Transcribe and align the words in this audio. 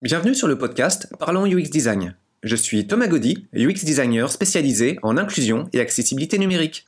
Bienvenue 0.00 0.36
sur 0.36 0.46
le 0.46 0.56
podcast 0.56 1.12
Parlons 1.18 1.44
UX 1.44 1.70
Design. 1.70 2.14
Je 2.44 2.54
suis 2.54 2.86
Thomas 2.86 3.08
Gaudy, 3.08 3.48
UX 3.52 3.84
designer 3.84 4.30
spécialisé 4.30 4.96
en 5.02 5.16
inclusion 5.16 5.68
et 5.72 5.80
accessibilité 5.80 6.38
numérique. 6.38 6.86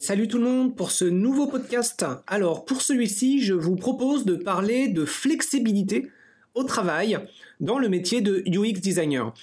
Salut 0.00 0.28
tout 0.28 0.38
le 0.38 0.44
monde 0.44 0.76
pour 0.76 0.90
ce 0.90 1.04
nouveau 1.04 1.46
podcast. 1.46 2.06
Alors 2.26 2.64
pour 2.64 2.80
celui-ci, 2.80 3.44
je 3.44 3.52
vous 3.52 3.76
propose 3.76 4.24
de 4.24 4.36
parler 4.36 4.88
de 4.88 5.04
flexibilité 5.04 6.10
au 6.54 6.64
travail 6.64 7.18
dans 7.60 7.78
le 7.78 7.90
métier 7.90 8.22
de 8.22 8.42
UX 8.46 8.80
designer. 8.80 9.34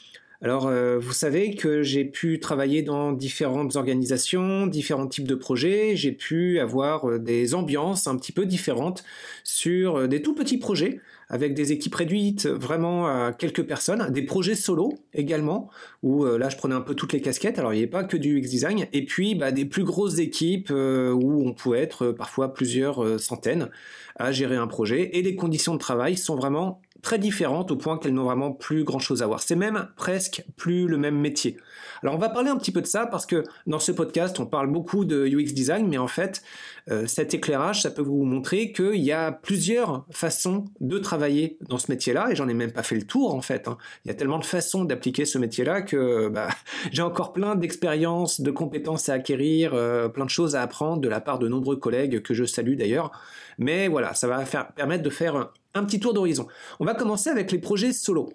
Alors, 0.41 0.67
euh, 0.67 0.99
vous 0.99 1.13
savez 1.13 1.55
que 1.55 1.81
j'ai 1.81 2.03
pu 2.03 2.39
travailler 2.39 2.81
dans 2.81 3.13
différentes 3.13 3.75
organisations, 3.77 4.67
différents 4.67 5.07
types 5.07 5.27
de 5.27 5.35
projets. 5.35 5.95
J'ai 5.95 6.11
pu 6.11 6.59
avoir 6.59 7.09
euh, 7.09 7.19
des 7.19 7.55
ambiances 7.55 8.07
un 8.07 8.17
petit 8.17 8.33
peu 8.33 8.45
différentes 8.45 9.03
sur 9.43 9.95
euh, 9.95 10.07
des 10.07 10.21
tout 10.21 10.35
petits 10.35 10.57
projets 10.57 10.99
avec 11.29 11.55
des 11.55 11.71
équipes 11.71 11.95
réduites, 11.95 12.45
vraiment 12.45 13.07
à 13.07 13.33
quelques 13.33 13.63
personnes, 13.63 14.11
des 14.11 14.21
projets 14.21 14.53
solo 14.53 14.93
également, 15.15 15.71
où 16.03 16.23
là 16.23 16.49
je 16.49 16.55
prenais 16.55 16.75
un 16.75 16.81
peu 16.81 16.93
toutes 16.93 17.13
les 17.13 17.21
casquettes, 17.21 17.57
alors 17.57 17.73
il 17.73 17.77
n'y 17.77 17.81
avait 17.81 17.89
pas 17.89 18.03
que 18.03 18.15
du 18.15 18.39
UX 18.39 18.47
design, 18.47 18.85
et 18.93 19.05
puis 19.05 19.33
bah, 19.33 19.51
des 19.51 19.65
plus 19.65 19.83
grosses 19.83 20.19
équipes 20.19 20.69
où 20.69 21.43
on 21.43 21.51
pouvait 21.53 21.79
être 21.79 22.11
parfois 22.11 22.53
plusieurs 22.53 23.19
centaines 23.19 23.71
à 24.17 24.31
gérer 24.31 24.55
un 24.55 24.67
projet, 24.67 25.17
et 25.17 25.23
les 25.23 25.35
conditions 25.35 25.73
de 25.73 25.79
travail 25.79 26.15
sont 26.15 26.35
vraiment 26.35 26.79
très 27.05 27.19
différentes 27.19 27.69
au 27.69 27.75
point 27.75 27.99
qu'elles 27.99 28.15
n'ont 28.15 28.23
vraiment 28.23 28.51
plus 28.51 28.83
grand 28.83 28.97
chose 28.97 29.21
à 29.21 29.27
voir. 29.27 29.39
C'est 29.39 29.55
même 29.55 29.89
presque 29.95 30.43
plus 30.57 30.87
le 30.87 30.97
même 30.97 31.15
métier. 31.15 31.55
Alors 32.01 32.15
on 32.15 32.17
va 32.17 32.29
parler 32.29 32.49
un 32.49 32.57
petit 32.57 32.71
peu 32.71 32.81
de 32.81 32.87
ça 32.87 33.05
parce 33.05 33.27
que 33.27 33.43
dans 33.67 33.77
ce 33.77 33.91
podcast 33.91 34.39
on 34.39 34.47
parle 34.47 34.71
beaucoup 34.71 35.05
de 35.05 35.27
UX 35.27 35.53
design, 35.53 35.87
mais 35.87 35.99
en 35.99 36.07
fait 36.07 36.41
euh, 36.89 37.05
cet 37.05 37.35
éclairage 37.35 37.83
ça 37.83 37.91
peut 37.91 38.01
vous 38.01 38.23
montrer 38.23 38.71
qu'il 38.71 39.01
y 39.01 39.11
a 39.11 39.31
plusieurs 39.31 40.05
façons 40.09 40.65
de 40.81 40.97
travailler 40.97 41.59
dans 41.69 41.77
ce 41.77 41.91
métier-là 41.91 42.29
et 42.31 42.35
j'en 42.35 42.47
ai 42.47 42.55
même 42.55 42.71
pas 42.71 42.83
fait 42.83 42.95
le 42.95 43.03
tour 43.03 43.35
en 43.35 43.41
fait. 43.41 43.67
Hein. 43.67 43.77
Il 44.03 44.07
y 44.07 44.11
a 44.11 44.15
tellement 44.15 44.39
de 44.39 44.45
façons 44.45 44.83
d'appliquer 44.83 45.25
ce 45.25 45.37
métier-là 45.37 45.83
que 45.83 46.27
bah, 46.29 46.47
j'ai 46.91 47.03
encore 47.03 47.33
plein 47.33 47.55
d'expériences, 47.55 48.41
de 48.41 48.49
compétences 48.49 49.09
à 49.09 49.13
acquérir, 49.13 49.75
euh, 49.75 50.09
plein 50.09 50.25
de 50.25 50.31
choses 50.31 50.55
à 50.55 50.63
apprendre 50.63 51.01
de 51.01 51.09
la 51.09 51.21
part 51.21 51.37
de 51.37 51.47
nombreux 51.47 51.75
collègues 51.75 52.23
que 52.23 52.33
je 52.33 52.45
salue 52.45 52.75
d'ailleurs. 52.75 53.11
Mais 53.59 53.89
voilà, 53.89 54.15
ça 54.15 54.27
va 54.27 54.43
faire, 54.43 54.73
permettre 54.73 55.03
de 55.03 55.09
faire 55.11 55.51
un 55.75 55.83
petit 55.83 55.99
tour 55.99 56.13
d'horizon. 56.13 56.47
On 56.79 56.85
va 56.85 56.95
commencer 56.95 57.29
avec 57.29 57.51
les 57.51 57.59
projets 57.59 57.93
solo. 57.93 58.33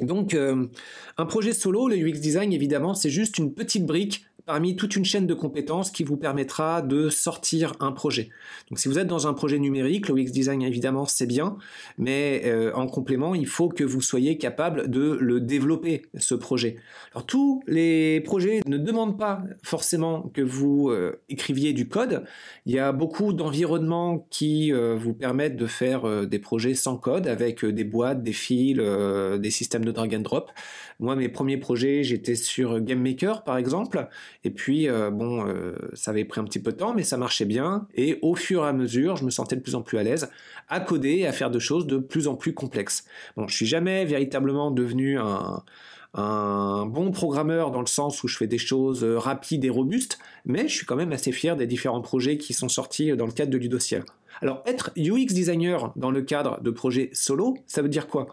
Donc, 0.00 0.34
euh, 0.34 0.66
un 1.16 1.26
projet 1.26 1.52
solo, 1.52 1.88
le 1.88 1.96
UX 1.96 2.20
design, 2.20 2.52
évidemment, 2.52 2.94
c'est 2.94 3.10
juste 3.10 3.38
une 3.38 3.54
petite 3.54 3.86
brique 3.86 4.26
parmi 4.46 4.76
toute 4.76 4.96
une 4.96 5.04
chaîne 5.04 5.26
de 5.26 5.34
compétences 5.34 5.90
qui 5.90 6.04
vous 6.04 6.16
permettra 6.16 6.82
de 6.82 7.08
sortir 7.08 7.72
un 7.80 7.92
projet. 7.92 8.30
Donc 8.68 8.78
si 8.78 8.88
vous 8.88 8.98
êtes 8.98 9.06
dans 9.06 9.26
un 9.26 9.32
projet 9.32 9.58
numérique, 9.58 10.08
le 10.08 10.14
UX 10.16 10.30
design 10.30 10.62
évidemment 10.62 11.06
c'est 11.06 11.26
bien, 11.26 11.56
mais 11.98 12.42
euh, 12.44 12.72
en 12.74 12.86
complément, 12.86 13.34
il 13.34 13.46
faut 13.46 13.68
que 13.68 13.84
vous 13.84 14.02
soyez 14.02 14.36
capable 14.36 14.90
de 14.90 15.16
le 15.20 15.40
développer, 15.40 16.02
ce 16.18 16.34
projet. 16.34 16.76
Alors 17.12 17.26
tous 17.26 17.62
les 17.66 18.20
projets 18.20 18.60
ne 18.66 18.76
demandent 18.76 19.18
pas 19.18 19.42
forcément 19.62 20.30
que 20.34 20.42
vous 20.42 20.90
euh, 20.90 21.20
écriviez 21.28 21.72
du 21.72 21.88
code. 21.88 22.24
Il 22.66 22.74
y 22.74 22.78
a 22.78 22.92
beaucoup 22.92 23.32
d'environnements 23.32 24.26
qui 24.30 24.72
euh, 24.72 24.94
vous 24.94 25.14
permettent 25.14 25.56
de 25.56 25.66
faire 25.66 26.26
des 26.26 26.38
projets 26.38 26.74
sans 26.74 26.96
code 26.96 27.26
avec 27.26 27.64
des 27.64 27.84
boîtes, 27.84 28.22
des 28.22 28.32
fils, 28.32 28.76
des 28.76 29.50
systèmes 29.50 29.84
de 29.84 29.92
drag 29.92 30.14
and 30.14 30.20
drop. 30.20 30.50
Moi, 31.00 31.16
mes 31.16 31.28
premiers 31.28 31.56
projets, 31.56 32.04
j'étais 32.04 32.34
sur 32.34 32.80
GameMaker 32.80 33.42
par 33.44 33.56
exemple, 33.56 34.08
et 34.44 34.50
puis 34.50 34.88
euh, 34.88 35.10
bon, 35.10 35.46
euh, 35.46 35.74
ça 35.94 36.10
avait 36.10 36.24
pris 36.24 36.40
un 36.40 36.44
petit 36.44 36.58
peu 36.58 36.72
de 36.72 36.76
temps, 36.76 36.94
mais 36.94 37.02
ça 37.02 37.16
marchait 37.16 37.46
bien. 37.46 37.88
Et 37.94 38.18
au 38.20 38.34
fur 38.34 38.64
et 38.64 38.68
à 38.68 38.72
mesure, 38.72 39.16
je 39.16 39.24
me 39.24 39.30
sentais 39.30 39.56
de 39.56 39.62
plus 39.62 39.74
en 39.74 39.82
plus 39.82 39.98
à 39.98 40.02
l'aise 40.02 40.28
à 40.68 40.80
coder 40.80 41.16
et 41.16 41.26
à 41.26 41.32
faire 41.32 41.50
de 41.50 41.58
choses 41.58 41.86
de 41.86 41.98
plus 41.98 42.28
en 42.28 42.34
plus 42.34 42.54
complexes. 42.54 43.04
Bon, 43.36 43.48
je 43.48 43.54
suis 43.56 43.66
jamais 43.66 44.04
véritablement 44.04 44.70
devenu 44.70 45.18
un, 45.18 45.62
bon 46.14 47.10
programmeur 47.10 47.70
dans 47.70 47.80
le 47.80 47.86
sens 47.86 48.22
où 48.22 48.28
je 48.28 48.36
fais 48.36 48.46
des 48.46 48.58
choses 48.58 49.02
euh, 49.02 49.18
rapides 49.18 49.64
et 49.64 49.70
robustes, 49.70 50.18
mais 50.44 50.68
je 50.68 50.74
suis 50.74 50.86
quand 50.86 50.94
même 50.94 51.12
assez 51.12 51.32
fier 51.32 51.56
des 51.56 51.66
différents 51.66 52.02
projets 52.02 52.38
qui 52.38 52.52
sont 52.52 52.68
sortis 52.68 53.16
dans 53.16 53.26
le 53.26 53.32
cadre 53.32 53.50
de 53.50 53.58
Ludociel. 53.58 54.04
Alors 54.40 54.62
être 54.66 54.90
UX 54.96 55.26
designer 55.26 55.92
dans 55.96 56.10
le 56.10 56.22
cadre 56.22 56.60
de 56.60 56.70
projets 56.70 57.10
solo, 57.12 57.56
ça 57.66 57.82
veut 57.82 57.88
dire 57.88 58.06
quoi? 58.06 58.26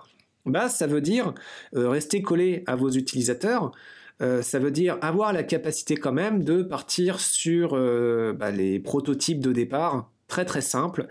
Bah, 0.45 0.69
ça 0.69 0.87
veut 0.87 1.01
dire 1.01 1.33
rester 1.73 2.21
collé 2.21 2.63
à 2.65 2.75
vos 2.75 2.89
utilisateurs. 2.89 3.71
Euh, 4.21 4.41
ça 4.41 4.59
veut 4.59 4.71
dire 4.71 4.97
avoir 5.01 5.33
la 5.33 5.43
capacité 5.43 5.95
quand 5.95 6.11
même 6.11 6.43
de 6.43 6.61
partir 6.61 7.19
sur 7.19 7.71
euh, 7.73 8.33
bah, 8.33 8.51
les 8.51 8.79
prototypes 8.79 9.39
de 9.39 9.51
départ 9.51 10.11
très 10.27 10.45
très 10.45 10.61
simples 10.61 11.07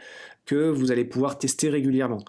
que 0.46 0.68
vous 0.68 0.90
allez 0.90 1.04
pouvoir 1.04 1.38
tester 1.38 1.68
régulièrement. 1.68 2.24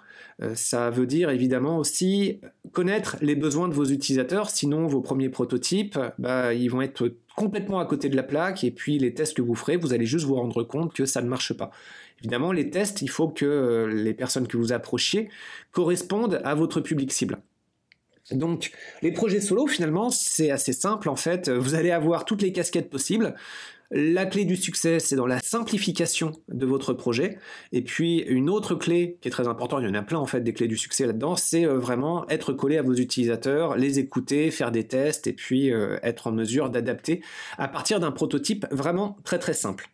ça 0.54 0.90
veut 0.90 1.08
dire 1.08 1.30
évidemment 1.30 1.78
aussi 1.78 2.40
connaître 2.72 3.18
les 3.22 3.36
besoins 3.36 3.68
de 3.68 3.74
vos 3.74 3.86
utilisateurs, 3.86 4.50
sinon 4.50 4.86
vos 4.88 5.02
premiers 5.02 5.30
prototypes, 5.30 5.98
bah, 6.20 6.54
ils 6.54 6.68
vont 6.68 6.82
être 6.82 7.14
complètement 7.36 7.80
à 7.80 7.86
côté 7.86 8.10
de 8.10 8.16
la 8.16 8.24
plaque 8.24 8.64
et 8.64 8.72
puis 8.72 9.00
les 9.00 9.14
tests 9.14 9.36
que 9.36 9.42
vous 9.42 9.56
ferez, 9.56 9.78
vous 9.78 9.94
allez 9.94 10.06
juste 10.06 10.26
vous 10.26 10.36
rendre 10.36 10.64
compte 10.64 10.94
que 10.94 11.06
ça 11.06 11.22
ne 11.22 11.28
marche 11.28 11.54
pas. 11.54 11.72
Évidemment, 12.20 12.52
les 12.52 12.70
tests, 12.70 13.02
il 13.02 13.10
faut 13.10 13.30
que 13.30 13.46
euh, 13.46 13.88
les 13.88 14.14
personnes 14.14 14.48
que 14.48 14.58
vous 14.58 14.74
approchiez 14.74 15.30
correspondent 15.72 16.40
à 16.44 16.54
votre 16.54 16.80
public 16.80 17.12
cible. 17.12 17.40
Donc, 18.32 18.72
les 19.02 19.12
projets 19.12 19.42
solo, 19.42 19.68
finalement, 19.68 20.10
c'est 20.10 20.52
assez 20.52 20.74
simple 20.74 21.10
en 21.10 21.16
fait. 21.16 21.50
Vous 21.50 21.76
allez 21.76 21.92
avoir 21.92 22.26
toutes 22.26 22.42
les 22.42 22.52
casquettes 22.52 22.90
possibles. 22.90 23.36
La 23.94 24.26
clé 24.26 24.46
du 24.46 24.56
succès, 24.56 25.00
c'est 25.00 25.18
dans 25.18 25.26
la 25.26 25.42
simplification 25.42 26.32
de 26.48 26.66
votre 26.66 26.94
projet. 26.94 27.38
Et 27.74 27.82
puis, 27.82 28.20
une 28.20 28.50
autre 28.50 28.74
clé 28.74 29.18
qui 29.20 29.28
est 29.28 29.32
très 29.32 29.50
importante, 29.50 29.82
il 29.84 29.88
y 29.88 29.92
en 29.92 29.96
a 29.96 30.02
plein 30.02 30.18
en 30.18 30.26
fait 30.26 30.40
des 30.40 30.54
clés 30.54 30.70
du 30.70 30.78
succès 30.78 31.06
là-dedans, 31.06 31.36
c'est 31.36 31.66
euh, 31.66 31.78
vraiment 31.78 32.26
être 32.30 32.54
collé 32.54 32.78
à 32.78 32.84
vos 32.84 32.94
utilisateurs, 32.94 33.76
les 33.76 34.00
écouter, 34.00 34.50
faire 34.50 34.72
des 34.72 34.88
tests 34.88 35.28
et 35.28 35.34
puis 35.34 35.74
euh, 35.74 35.98
être 36.04 36.28
en 36.28 36.32
mesure 36.32 36.70
d'adapter 36.70 37.22
à 37.58 37.68
partir 37.68 38.00
d'un 38.00 38.12
prototype 38.12 38.66
vraiment 38.72 39.18
très 39.26 39.40
très 39.40 39.54
simple. 39.54 39.90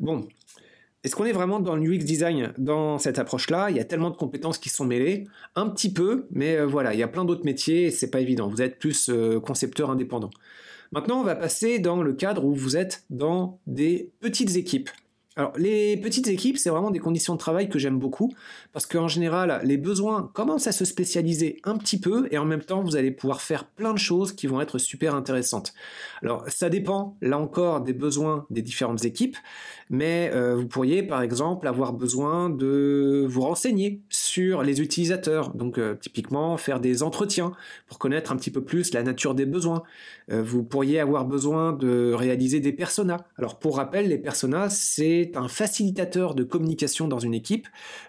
Bon, 0.00 0.26
est-ce 1.06 1.14
qu'on 1.14 1.24
est 1.24 1.32
vraiment 1.32 1.60
dans 1.60 1.76
le 1.76 1.82
UX 1.88 1.98
design 1.98 2.52
dans 2.58 2.98
cette 2.98 3.20
approche-là? 3.20 3.70
Il 3.70 3.76
y 3.76 3.80
a 3.80 3.84
tellement 3.84 4.10
de 4.10 4.16
compétences 4.16 4.58
qui 4.58 4.70
sont 4.70 4.84
mêlées, 4.84 5.22
un 5.54 5.68
petit 5.68 5.92
peu, 5.92 6.26
mais 6.32 6.56
euh, 6.56 6.66
voilà, 6.66 6.94
il 6.94 6.98
y 6.98 7.02
a 7.04 7.06
plein 7.06 7.24
d'autres 7.24 7.44
métiers 7.44 7.84
et 7.84 7.90
c'est 7.92 8.10
pas 8.10 8.18
évident. 8.18 8.48
Vous 8.48 8.60
êtes 8.60 8.80
plus 8.80 9.08
euh, 9.08 9.38
concepteur 9.38 9.88
indépendant. 9.88 10.30
Maintenant, 10.90 11.20
on 11.20 11.22
va 11.22 11.36
passer 11.36 11.78
dans 11.78 12.02
le 12.02 12.12
cadre 12.12 12.44
où 12.44 12.52
vous 12.52 12.76
êtes 12.76 13.04
dans 13.08 13.60
des 13.68 14.10
petites 14.18 14.56
équipes. 14.56 14.90
Alors, 15.38 15.52
les 15.58 15.98
petites 15.98 16.28
équipes, 16.28 16.56
c'est 16.56 16.70
vraiment 16.70 16.90
des 16.90 16.98
conditions 16.98 17.34
de 17.34 17.38
travail 17.38 17.68
que 17.68 17.78
j'aime 17.78 17.98
beaucoup, 17.98 18.32
parce 18.72 18.86
qu'en 18.86 19.06
général, 19.06 19.60
les 19.64 19.76
besoins 19.76 20.30
commencent 20.32 20.66
à 20.66 20.72
se 20.72 20.86
spécialiser 20.86 21.60
un 21.64 21.76
petit 21.76 22.00
peu, 22.00 22.26
et 22.30 22.38
en 22.38 22.46
même 22.46 22.62
temps, 22.62 22.82
vous 22.82 22.96
allez 22.96 23.10
pouvoir 23.10 23.42
faire 23.42 23.66
plein 23.66 23.92
de 23.92 23.98
choses 23.98 24.32
qui 24.32 24.46
vont 24.46 24.62
être 24.62 24.78
super 24.78 25.14
intéressantes. 25.14 25.74
Alors, 26.22 26.44
ça 26.48 26.70
dépend, 26.70 27.18
là 27.20 27.38
encore, 27.38 27.82
des 27.82 27.92
besoins 27.92 28.46
des 28.48 28.62
différentes 28.62 29.04
équipes, 29.04 29.36
mais 29.88 30.30
euh, 30.34 30.56
vous 30.56 30.66
pourriez, 30.66 31.02
par 31.02 31.22
exemple, 31.22 31.68
avoir 31.68 31.92
besoin 31.92 32.50
de 32.50 33.24
vous 33.28 33.42
renseigner 33.42 34.00
sur 34.08 34.62
les 34.62 34.80
utilisateurs, 34.80 35.54
donc 35.54 35.78
euh, 35.78 35.94
typiquement 35.94 36.56
faire 36.56 36.80
des 36.80 37.02
entretiens 37.02 37.52
pour 37.86 37.98
connaître 37.98 38.32
un 38.32 38.36
petit 38.36 38.50
peu 38.50 38.64
plus 38.64 38.92
la 38.92 39.02
nature 39.02 39.34
des 39.34 39.46
besoins. 39.46 39.82
Euh, 40.32 40.42
vous 40.42 40.64
pourriez 40.64 40.98
avoir 40.98 41.24
besoin 41.24 41.72
de 41.72 42.12
réaliser 42.12 42.60
des 42.60 42.72
personas. 42.72 43.24
Alors, 43.36 43.58
pour 43.58 43.76
rappel, 43.76 44.08
les 44.08 44.18
personas, 44.18 44.70
c'est 44.70 45.32
un 45.36 45.48
facilitateur 45.48 46.34
de 46.34 46.42
communication 46.42 47.06
dans 47.06 47.20
une 47.20 47.34
équipe 47.34 47.68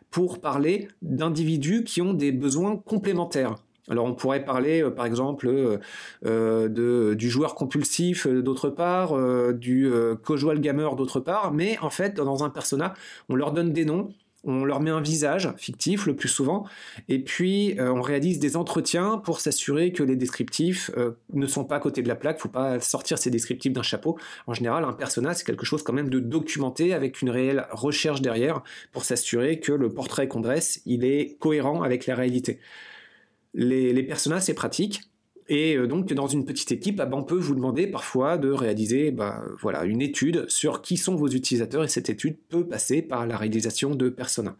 pour 0.09 0.39
parler 0.39 0.88
d'individus 1.01 1.83
qui 1.83 2.01
ont 2.01 2.13
des 2.13 2.31
besoins 2.31 2.77
complémentaires. 2.77 3.55
Alors 3.90 4.06
on 4.06 4.14
pourrait 4.14 4.44
parler 4.44 4.84
euh, 4.84 4.90
par 4.90 5.06
exemple 5.06 5.48
euh, 5.48 5.78
euh, 6.25 7.16
du 7.16 7.30
joueur 7.30 7.56
compulsif 7.56 8.28
d'autre 8.28 8.70
part, 8.70 9.18
du 9.53 9.90
casual 10.25 10.59
gamer 10.59 10.96
d'autre 10.96 11.20
part, 11.20 11.53
mais 11.53 11.78
en 11.80 11.90
fait 11.90 12.16
dans 12.16 12.44
un 12.44 12.50
persona 12.50 12.94
on 13.30 13.36
leur 13.36 13.52
donne 13.52 13.72
des 13.74 13.86
noms 13.86 14.09
on 14.44 14.63
leur 14.63 14.80
met 14.80 14.92
un 14.92 15.01
visage 15.01 15.51
fictif 15.57 16.06
le 16.06 16.16
plus 16.16 16.30
souvent, 16.30 16.66
et 17.10 17.19
puis 17.19 17.75
on 17.80 18.01
réalise 18.01 18.39
des 18.39 18.56
entretiens 18.56 19.18
pour 19.18 19.42
s'assurer 19.42 19.92
que 19.92 20.04
les 20.04 20.16
descriptifs 20.16 20.90
ne 21.33 21.48
sont 21.48 21.66
pas 21.66 21.78
à 21.78 21.80
côté 21.80 22.01
de 22.01 22.07
la 22.07 22.16
plaque. 22.16 22.40
Faut 22.40 22.48
pas 22.48 22.80
sortir 22.80 23.18
ces 23.18 23.30
descriptifs 23.30 23.74
d'un 23.74 23.81
chapeau. 23.81 24.18
En 24.45 24.54
général, 24.54 24.86
un 24.86 24.94
personnage 24.94 25.38
c'est 25.38 25.44
quelque 25.44 25.66
chose 25.66 25.83
quand 25.83 25.92
même 25.92 26.10
de 26.10 26.19
documenté 26.19 26.94
avec 26.94 27.22
une 27.22 27.30
réelle 27.30 27.68
recherche 27.72 28.22
derrière 28.22 28.62
pour 28.94 29.04
s'assurer 29.04 29.60
que 29.60 29.74
le 29.74 29.90
portrait 29.90 30.30
qu'on 30.30 30.40
dresse 30.40 30.81
il 30.86 31.04
est 31.04 31.38
cohérent 31.40 31.81
avec 31.81 32.06
la 32.06 32.16
réalité. 32.16 32.60
Les, 33.53 33.94
les 33.94 34.03
personnages 34.03 34.44
c'est 34.44 34.53
pratique. 34.53 35.01
Et 35.49 35.77
euh, 35.77 35.88
donc, 35.88 36.11
dans 36.13 36.27
une 36.27 36.45
petite 36.45 36.71
équipe, 36.71 36.99
ah 36.99 37.05
ben, 37.05 37.17
on 37.17 37.23
peut 37.23 37.38
vous 37.38 37.55
demander 37.55 37.88
parfois 37.88 38.38
de 38.38 38.49
réaliser 38.49 39.11
bah, 39.11 39.44
voilà, 39.59 39.85
une 39.85 40.01
étude 40.01 40.49
sur 40.49 40.81
qui 40.81 40.97
sont 40.97 41.15
vos 41.15 41.29
utilisateurs, 41.29 41.83
et 41.83 41.88
cette 41.88 42.09
étude 42.09 42.38
peut 42.49 42.67
passer 42.67 43.01
par 43.01 43.25
la 43.25 43.38
réalisation 43.38 43.95
de 43.95 44.09
personas. 44.09 44.57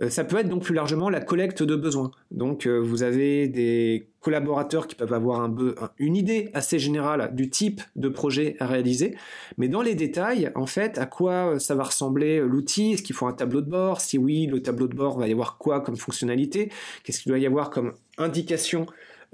Euh, 0.00 0.10
ça 0.10 0.24
peut 0.24 0.38
être 0.38 0.48
donc 0.48 0.62
plus 0.62 0.74
largement 0.74 1.08
la 1.10 1.20
collecte 1.20 1.62
de 1.62 1.76
besoins. 1.76 2.10
Donc 2.30 2.66
euh, 2.66 2.78
vous 2.78 3.02
avez 3.02 3.48
des 3.48 4.08
collaborateurs 4.20 4.86
qui 4.86 4.94
peuvent 4.94 5.12
avoir 5.12 5.42
un 5.42 5.54
une 5.98 6.16
idée 6.16 6.50
assez 6.54 6.78
générale 6.78 7.34
du 7.34 7.50
type 7.50 7.82
de 7.94 8.08
projet 8.08 8.56
à 8.58 8.66
réaliser, 8.66 9.16
mais 9.58 9.68
dans 9.68 9.82
les 9.82 9.94
détails, 9.94 10.50
en 10.54 10.66
fait, 10.66 10.98
à 10.98 11.06
quoi 11.06 11.60
ça 11.60 11.74
va 11.74 11.84
ressembler 11.84 12.40
l'outil? 12.40 12.92
Est-ce 12.92 13.02
qu'il 13.02 13.14
faut 13.14 13.26
un 13.26 13.32
tableau 13.34 13.60
de 13.60 13.68
bord? 13.68 14.00
Si 14.00 14.16
oui, 14.16 14.46
le 14.46 14.62
tableau 14.62 14.88
de 14.88 14.94
bord 14.94 15.18
va 15.18 15.28
y 15.28 15.32
avoir 15.32 15.58
quoi 15.58 15.80
comme 15.82 15.96
fonctionnalité? 15.96 16.70
Qu'est-ce 17.02 17.20
qu'il 17.20 17.30
doit 17.30 17.38
y 17.38 17.46
avoir 17.46 17.70
comme 17.70 17.92
indication 18.16 18.86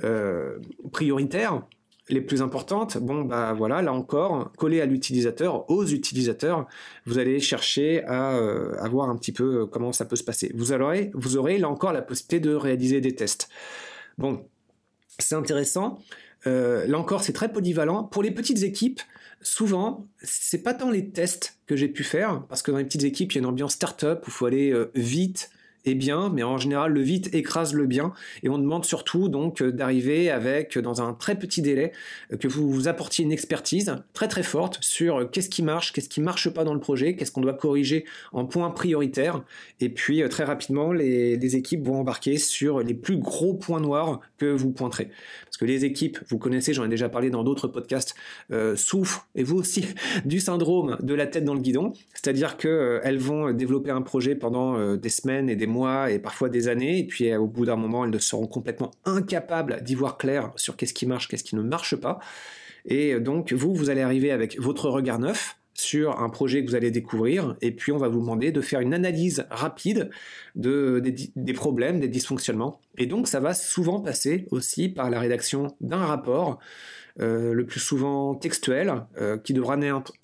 euh, 0.02 0.58
prioritaire? 0.92 1.62
Les 2.12 2.20
plus 2.20 2.42
importantes, 2.42 2.98
bon 2.98 3.22
bah 3.22 3.52
voilà, 3.52 3.82
là 3.82 3.92
encore, 3.92 4.52
collé 4.56 4.80
à 4.80 4.86
l'utilisateur, 4.86 5.70
aux 5.70 5.86
utilisateurs, 5.86 6.66
vous 7.06 7.18
allez 7.18 7.40
chercher 7.40 8.04
à, 8.04 8.36
euh, 8.36 8.88
voir 8.90 9.08
un 9.08 9.16
petit 9.16 9.32
peu 9.32 9.62
euh, 9.62 9.66
comment 9.66 9.92
ça 9.92 10.04
peut 10.04 10.16
se 10.16 10.24
passer. 10.24 10.52
Vous 10.54 10.72
aurez, 10.72 11.10
vous 11.14 11.36
aurez 11.36 11.58
là 11.58 11.68
encore 11.68 11.92
la 11.92 12.02
possibilité 12.02 12.40
de 12.40 12.54
réaliser 12.54 13.00
des 13.00 13.14
tests. 13.14 13.48
Bon, 14.18 14.46
c'est 15.18 15.34
intéressant. 15.34 15.98
Euh, 16.46 16.86
là 16.86 16.98
encore, 16.98 17.22
c'est 17.22 17.32
très 17.32 17.52
polyvalent. 17.52 18.04
Pour 18.04 18.22
les 18.22 18.30
petites 18.30 18.62
équipes, 18.62 19.00
souvent, 19.42 20.06
c'est 20.22 20.62
pas 20.62 20.74
tant 20.74 20.90
les 20.90 21.10
tests 21.10 21.58
que 21.66 21.76
j'ai 21.76 21.88
pu 21.88 22.04
faire, 22.04 22.44
parce 22.48 22.62
que 22.62 22.70
dans 22.70 22.78
les 22.78 22.84
petites 22.84 23.04
équipes, 23.04 23.32
il 23.32 23.36
y 23.36 23.38
a 23.38 23.40
une 23.40 23.46
ambiance 23.46 23.74
start-up 23.74 24.22
où 24.26 24.30
il 24.30 24.32
faut 24.32 24.46
aller 24.46 24.74
vite, 24.94 25.50
et 25.84 25.94
bien, 25.94 26.30
mais 26.32 26.42
en 26.42 26.58
général 26.58 26.92
le 26.92 27.00
vite 27.00 27.34
écrase 27.34 27.72
le 27.72 27.86
bien. 27.86 28.12
Et 28.42 28.48
on 28.48 28.58
demande 28.58 28.84
surtout 28.84 29.28
donc 29.28 29.62
euh, 29.62 29.72
d'arriver 29.72 30.30
avec 30.30 30.76
euh, 30.76 30.82
dans 30.82 31.02
un 31.02 31.14
très 31.14 31.38
petit 31.38 31.62
délai 31.62 31.92
euh, 32.32 32.36
que 32.36 32.48
vous 32.48 32.70
vous 32.70 32.88
apportiez 32.88 33.24
une 33.24 33.32
expertise 33.32 33.96
très 34.12 34.28
très 34.28 34.42
forte 34.42 34.78
sur 34.82 35.30
qu'est-ce 35.30 35.48
qui 35.48 35.62
marche, 35.62 35.92
qu'est-ce 35.92 36.08
qui 36.08 36.20
marche 36.20 36.50
pas 36.50 36.64
dans 36.64 36.74
le 36.74 36.80
projet, 36.80 37.16
qu'est-ce 37.16 37.32
qu'on 37.32 37.40
doit 37.40 37.54
corriger 37.54 38.04
en 38.32 38.44
points 38.44 38.70
prioritaires. 38.70 39.42
Et 39.80 39.88
puis 39.88 40.22
très 40.28 40.44
rapidement 40.44 40.92
les, 40.92 41.50
équipes 41.50 41.84
vont 41.84 41.98
embarquer 41.98 42.38
sur 42.38 42.80
les 42.80 42.94
plus 42.94 43.16
gros 43.16 43.54
points 43.54 43.80
noirs 43.80 44.20
que 44.38 44.46
vous 44.46 44.70
pointerez. 44.70 45.10
Parce 45.46 45.56
que 45.56 45.64
les 45.64 45.84
équipes, 45.84 46.18
vous 46.28 46.38
connaissez, 46.38 46.72
j'en 46.72 46.84
ai 46.84 46.88
déjà 46.88 47.08
parlé 47.08 47.28
dans 47.28 47.42
d'autres 47.42 47.66
podcasts, 47.66 48.14
souffrent 48.76 49.26
et 49.34 49.42
vous 49.42 49.56
aussi 49.56 49.84
du 50.24 50.38
syndrome 50.38 50.96
de 51.00 51.14
la 51.14 51.26
tête 51.26 51.44
dans 51.44 51.54
le 51.54 51.60
guidon, 51.60 51.92
c'est-à-dire 52.14 52.56
que 52.56 53.00
elles 53.02 53.18
vont 53.18 53.50
développer 53.52 53.90
un 53.90 54.02
projet 54.02 54.36
pendant 54.36 54.96
des 54.96 55.08
semaines 55.08 55.50
et 55.50 55.56
des 55.56 55.66
mois 55.70 56.10
et 56.10 56.18
parfois 56.18 56.50
des 56.50 56.68
années, 56.68 56.98
et 56.98 57.06
puis 57.06 57.34
au 57.34 57.46
bout 57.46 57.64
d'un 57.64 57.76
moment, 57.76 58.04
elles 58.04 58.20
seront 58.20 58.46
complètement 58.46 58.90
incapables 59.06 59.82
d'y 59.82 59.94
voir 59.94 60.18
clair 60.18 60.52
sur 60.56 60.76
qu'est-ce 60.76 60.94
qui 60.94 61.06
marche, 61.06 61.28
qu'est-ce 61.28 61.44
qui 61.44 61.56
ne 61.56 61.62
marche 61.62 61.96
pas. 61.96 62.18
Et 62.84 63.18
donc, 63.20 63.52
vous, 63.52 63.74
vous 63.74 63.90
allez 63.90 64.02
arriver 64.02 64.30
avec 64.30 64.58
votre 64.58 64.88
regard 64.88 65.18
neuf 65.18 65.56
sur 65.80 66.20
un 66.20 66.28
projet 66.28 66.62
que 66.62 66.70
vous 66.70 66.76
allez 66.76 66.90
découvrir, 66.90 67.56
et 67.62 67.72
puis 67.72 67.90
on 67.92 67.96
va 67.96 68.08
vous 68.08 68.20
demander 68.20 68.52
de 68.52 68.60
faire 68.60 68.80
une 68.80 68.92
analyse 68.92 69.46
rapide 69.50 70.10
de, 70.54 71.02
des, 71.36 71.52
problèmes, 71.52 72.00
des 72.00 72.08
dysfonctionnements. 72.08 72.80
Et 72.98 73.06
donc, 73.06 73.28
ça 73.28 73.40
va 73.40 73.54
souvent 73.54 74.00
passer 74.00 74.46
aussi 74.50 74.88
par 74.88 75.10
la 75.10 75.18
rédaction 75.18 75.74
d'un 75.80 76.04
rapport 76.04 76.58
euh, 77.18 77.52
le 77.52 77.66
plus 77.66 77.80
souvent 77.80 78.34
textuel, 78.34 78.92
euh, 79.20 79.36
qui 79.36 79.52
devra 79.52 79.76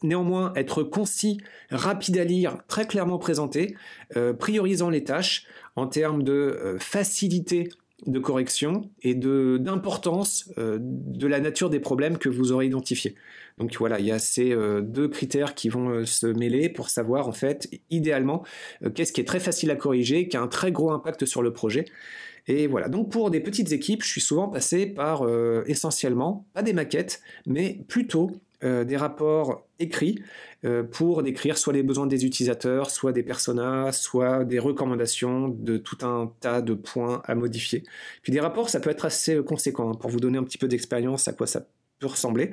néanmoins 0.02 0.52
être 0.54 0.82
concis, 0.82 1.38
rapide 1.70 2.18
à 2.18 2.24
lire, 2.24 2.58
très 2.68 2.86
clairement 2.86 3.18
présenté, 3.18 3.76
euh, 4.16 4.32
priorisant 4.32 4.90
les 4.90 5.04
tâches 5.04 5.46
en 5.74 5.86
termes 5.86 6.22
de 6.22 6.76
facilité 6.78 7.68
de 8.06 8.18
correction 8.18 8.90
et 9.02 9.14
d'importance 9.14 10.50
de 10.56 11.26
la 11.26 11.40
nature 11.40 11.70
des 11.70 11.80
problèmes 11.80 12.18
que 12.18 12.28
vous 12.28 12.52
aurez 12.52 12.66
identifiés. 12.66 13.14
Donc 13.58 13.74
voilà, 13.78 13.98
il 13.98 14.06
y 14.06 14.12
a 14.12 14.18
ces 14.18 14.54
deux 14.82 15.08
critères 15.08 15.54
qui 15.54 15.68
vont 15.68 16.04
se 16.06 16.26
mêler 16.26 16.68
pour 16.68 16.88
savoir 16.88 17.28
en 17.28 17.32
fait 17.32 17.68
idéalement 17.90 18.42
qu'est-ce 18.94 19.12
qui 19.12 19.20
est 19.20 19.24
très 19.24 19.40
facile 19.40 19.70
à 19.70 19.76
corriger, 19.76 20.28
qui 20.28 20.36
a 20.36 20.42
un 20.42 20.48
très 20.48 20.72
gros 20.72 20.92
impact 20.92 21.26
sur 21.26 21.42
le 21.42 21.52
projet. 21.52 21.86
Et 22.48 22.66
voilà, 22.66 22.88
donc 22.88 23.10
pour 23.10 23.30
des 23.30 23.40
petites 23.40 23.72
équipes, 23.72 24.02
je 24.02 24.08
suis 24.08 24.20
souvent 24.20 24.48
passé 24.48 24.86
par 24.86 25.22
euh, 25.22 25.64
essentiellement, 25.66 26.46
pas 26.54 26.62
des 26.62 26.72
maquettes, 26.72 27.20
mais 27.44 27.80
plutôt 27.88 28.30
euh, 28.64 28.84
des 28.84 28.96
rapports 28.96 29.66
écrits 29.80 30.22
euh, 30.64 30.82
pour 30.82 31.22
décrire 31.22 31.58
soit 31.58 31.72
les 31.72 31.82
besoins 31.82 32.06
des 32.06 32.24
utilisateurs, 32.24 32.90
soit 32.90 33.12
des 33.12 33.22
personas, 33.22 33.92
soit 33.92 34.44
des 34.44 34.58
recommandations 34.58 35.48
de 35.48 35.76
tout 35.76 35.98
un 36.06 36.32
tas 36.40 36.62
de 36.62 36.74
points 36.74 37.20
à 37.24 37.34
modifier. 37.34 37.82
Puis 38.22 38.32
des 38.32 38.40
rapports, 38.40 38.70
ça 38.70 38.80
peut 38.80 38.90
être 38.90 39.04
assez 39.04 39.36
conséquent, 39.44 39.90
hein, 39.90 39.94
pour 39.94 40.10
vous 40.10 40.20
donner 40.20 40.38
un 40.38 40.44
petit 40.44 40.58
peu 40.58 40.68
d'expérience 40.68 41.28
à 41.28 41.32
quoi 41.32 41.46
ça 41.46 41.66
ressembler. 42.04 42.50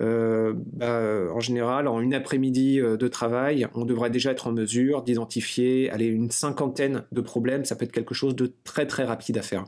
Euh, 0.00 0.54
bah, 0.56 1.32
en 1.34 1.40
général, 1.40 1.88
en 1.88 2.00
une 2.00 2.14
après-midi 2.14 2.80
euh, 2.80 2.96
de 2.96 3.08
travail, 3.08 3.66
on 3.74 3.84
devrait 3.84 4.10
déjà 4.10 4.30
être 4.30 4.46
en 4.46 4.52
mesure 4.52 5.02
d'identifier 5.02 5.92
une 5.98 6.30
cinquantaine 6.30 7.04
de 7.12 7.20
problèmes. 7.20 7.64
Ça 7.64 7.76
peut 7.76 7.84
être 7.84 7.92
quelque 7.92 8.14
chose 8.14 8.34
de 8.34 8.52
très 8.64 8.86
très 8.86 9.04
rapide 9.04 9.36
à 9.38 9.42
faire. 9.42 9.64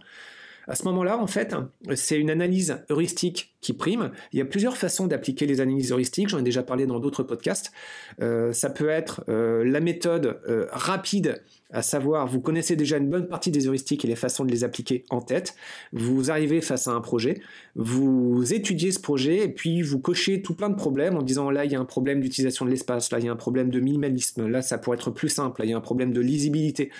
À 0.66 0.74
ce 0.74 0.84
moment-là, 0.84 1.18
en 1.18 1.26
fait, 1.26 1.54
c'est 1.94 2.18
une 2.18 2.28
analyse 2.28 2.84
heuristique 2.90 3.54
qui 3.62 3.72
prime. 3.72 4.10
Il 4.32 4.38
y 4.38 4.42
a 4.42 4.44
plusieurs 4.44 4.76
façons 4.76 5.06
d'appliquer 5.06 5.46
les 5.46 5.62
analyses 5.62 5.92
heuristiques, 5.92 6.28
j'en 6.28 6.38
ai 6.38 6.42
déjà 6.42 6.62
parlé 6.62 6.86
dans 6.86 7.00
d'autres 7.00 7.22
podcasts. 7.22 7.72
Euh, 8.20 8.52
ça 8.52 8.68
peut 8.68 8.90
être 8.90 9.24
la 9.28 9.80
méthode 9.80 10.40
rapide 10.70 11.42
à 11.70 11.82
savoir 11.82 12.26
vous 12.26 12.40
connaissez 12.40 12.76
déjà 12.76 12.96
une 12.96 13.10
bonne 13.10 13.28
partie 13.28 13.50
des 13.50 13.66
heuristiques 13.66 14.04
et 14.04 14.08
les 14.08 14.16
façons 14.16 14.44
de 14.44 14.50
les 14.50 14.64
appliquer 14.64 15.04
en 15.10 15.20
tête, 15.20 15.54
vous 15.92 16.30
arrivez 16.30 16.60
face 16.60 16.88
à 16.88 16.92
un 16.92 17.00
projet, 17.00 17.40
vous 17.74 18.52
étudiez 18.52 18.90
ce 18.90 19.00
projet 19.00 19.44
et 19.44 19.48
puis 19.48 19.82
vous 19.82 19.98
cochez 19.98 20.40
tout 20.40 20.54
plein 20.54 20.70
de 20.70 20.76
problèmes 20.76 21.16
en 21.16 21.22
disant 21.22 21.50
là 21.50 21.64
il 21.64 21.72
y 21.72 21.74
a 21.74 21.80
un 21.80 21.84
problème 21.84 22.20
d'utilisation 22.20 22.64
de 22.64 22.70
l'espace, 22.70 23.12
là 23.12 23.18
il 23.18 23.26
y 23.26 23.28
a 23.28 23.32
un 23.32 23.36
problème 23.36 23.70
de 23.70 23.80
minimalisme, 23.80 24.46
là 24.48 24.62
ça 24.62 24.78
pourrait 24.78 24.96
être 24.96 25.10
plus 25.10 25.28
simple, 25.28 25.60
là 25.60 25.66
il 25.66 25.70
y 25.70 25.74
a 25.74 25.76
un 25.76 25.82
problème 25.82 26.12
de 26.12 26.20
lisibilité, 26.20 26.90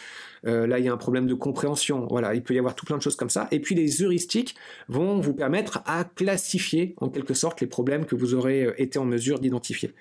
euh, 0.47 0.67
là 0.67 0.79
il 0.79 0.85
y 0.85 0.89
a 0.89 0.93
un 0.93 0.99
problème 0.99 1.27
de 1.27 1.35
compréhension, 1.35 2.07
voilà, 2.11 2.35
il 2.35 2.43
peut 2.43 2.55
y 2.55 2.59
avoir 2.59 2.75
tout 2.75 2.85
plein 2.85 2.99
de 2.99 3.03
choses 3.03 3.17
comme 3.17 3.31
ça. 3.31 3.49
Et 3.51 3.61
puis 3.61 3.75
les 3.75 4.03
heuristiques 4.03 4.55
vont 4.89 5.21
vous 5.21 5.33
permettre 5.33 5.83
à 5.87 6.05
classifier 6.05 6.95
en 6.99 7.09
quelque 7.09 7.35
sorte 7.35 7.61
les 7.61 7.67
problèmes 7.67 8.05
que 8.05 8.15
vous 8.15 8.35
aurez 8.35 8.65
euh, 8.65 8.83
été 8.83 8.99
en 8.99 9.05
mesure 9.05 9.39
d'identifier. 9.39 9.95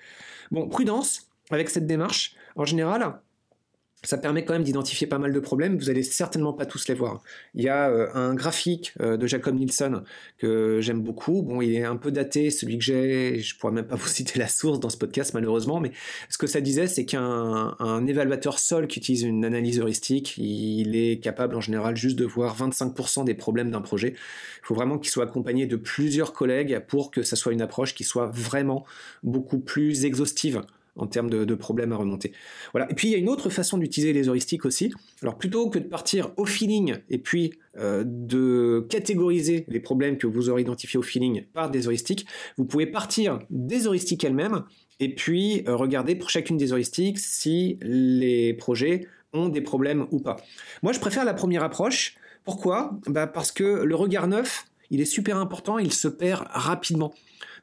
Bon, 0.50 0.68
prudence 0.68 1.28
avec 1.50 1.70
cette 1.70 1.86
démarche, 1.86 2.34
en 2.56 2.64
général, 2.64 3.20
ça 4.04 4.16
permet 4.16 4.44
quand 4.44 4.52
même 4.52 4.62
d'identifier 4.62 5.08
pas 5.08 5.18
mal 5.18 5.32
de 5.32 5.40
problèmes. 5.40 5.76
Vous 5.76 5.90
allez 5.90 6.04
certainement 6.04 6.52
pas 6.52 6.66
tous 6.66 6.86
les 6.86 6.94
voir. 6.94 7.20
Il 7.54 7.64
y 7.64 7.68
a 7.68 7.90
euh, 7.90 8.06
un 8.14 8.32
graphique 8.34 8.94
euh, 9.00 9.16
de 9.16 9.26
Jacob 9.26 9.56
Nielsen 9.56 10.02
que 10.38 10.78
j'aime 10.80 11.02
beaucoup. 11.02 11.42
Bon, 11.42 11.60
il 11.60 11.74
est 11.74 11.84
un 11.84 11.96
peu 11.96 12.12
daté, 12.12 12.50
celui 12.50 12.78
que 12.78 12.84
j'ai. 12.84 13.40
Je 13.40 13.56
pourrais 13.58 13.72
même 13.72 13.86
pas 13.86 13.96
vous 13.96 14.06
citer 14.06 14.38
la 14.38 14.46
source 14.46 14.78
dans 14.78 14.88
ce 14.88 14.96
podcast 14.96 15.34
malheureusement, 15.34 15.80
mais 15.80 15.90
ce 16.28 16.38
que 16.38 16.46
ça 16.46 16.60
disait, 16.60 16.86
c'est 16.86 17.04
qu'un 17.04 18.06
évaluateur 18.06 18.60
seul 18.60 18.86
qui 18.86 19.00
utilise 19.00 19.22
une 19.22 19.44
analyse 19.44 19.80
heuristique, 19.80 20.34
il 20.38 20.94
est 20.94 21.18
capable 21.18 21.56
en 21.56 21.60
général 21.60 21.96
juste 21.96 22.16
de 22.16 22.24
voir 22.24 22.56
25% 22.56 23.24
des 23.24 23.34
problèmes 23.34 23.70
d'un 23.70 23.80
projet. 23.80 24.14
Il 24.62 24.66
faut 24.66 24.74
vraiment 24.74 24.98
qu'il 24.98 25.10
soit 25.10 25.24
accompagné 25.24 25.66
de 25.66 25.76
plusieurs 25.76 26.32
collègues 26.32 26.80
pour 26.86 27.10
que 27.10 27.22
ça 27.22 27.34
soit 27.34 27.52
une 27.52 27.62
approche 27.62 27.94
qui 27.94 28.04
soit 28.04 28.26
vraiment 28.26 28.84
beaucoup 29.24 29.58
plus 29.58 30.04
exhaustive 30.04 30.62
en 30.98 31.06
termes 31.06 31.30
de, 31.30 31.54
problèmes 31.54 31.92
à 31.92 31.96
remonter. 31.96 32.32
Voilà. 32.72 32.90
Et 32.90 32.94
puis 32.94 33.08
il 33.08 33.10
y 33.12 33.14
a 33.14 33.18
une 33.18 33.28
autre 33.28 33.50
façon 33.50 33.78
d'utiliser 33.78 34.12
les 34.12 34.28
heuristiques 34.28 34.64
aussi. 34.64 34.92
Alors 35.22 35.38
plutôt 35.38 35.70
que 35.70 35.78
de 35.78 35.84
partir 35.84 36.30
au 36.36 36.44
feeling 36.44 36.96
et 37.08 37.18
puis 37.18 37.54
euh, 37.78 38.04
de 38.06 38.86
catégoriser 38.88 39.64
les 39.68 39.80
problèmes 39.80 40.18
que 40.18 40.26
vous 40.26 40.48
aurez 40.50 40.62
identifiés 40.62 40.98
au 40.98 41.02
feeling 41.02 41.44
par 41.52 41.70
des 41.70 41.86
heuristiques, 41.86 42.26
vous 42.56 42.64
pouvez 42.64 42.86
partir 42.86 43.38
des 43.50 43.86
heuristiques 43.86 44.24
elles-mêmes 44.24 44.64
et 45.00 45.14
puis 45.14 45.64
euh, 45.66 45.76
regarder 45.76 46.14
pour 46.14 46.30
chacune 46.30 46.56
des 46.56 46.72
heuristiques 46.72 47.18
si 47.18 47.78
les 47.80 48.54
projets 48.54 49.06
ont 49.32 49.48
des 49.48 49.60
problèmes 49.60 50.06
ou 50.10 50.20
pas. 50.20 50.36
Moi 50.82 50.92
je 50.92 51.00
préfère 51.00 51.24
la 51.24 51.34
première 51.34 51.62
approche. 51.62 52.16
Pourquoi? 52.44 52.98
Bah 53.06 53.26
Parce 53.26 53.52
que 53.52 53.64
le 53.64 53.94
regard 53.94 54.26
neuf, 54.26 54.64
il 54.90 55.00
est 55.00 55.06
super 55.06 55.36
important, 55.38 55.78
il 55.78 55.92
se 55.92 56.08
perd 56.08 56.46
rapidement. 56.50 57.12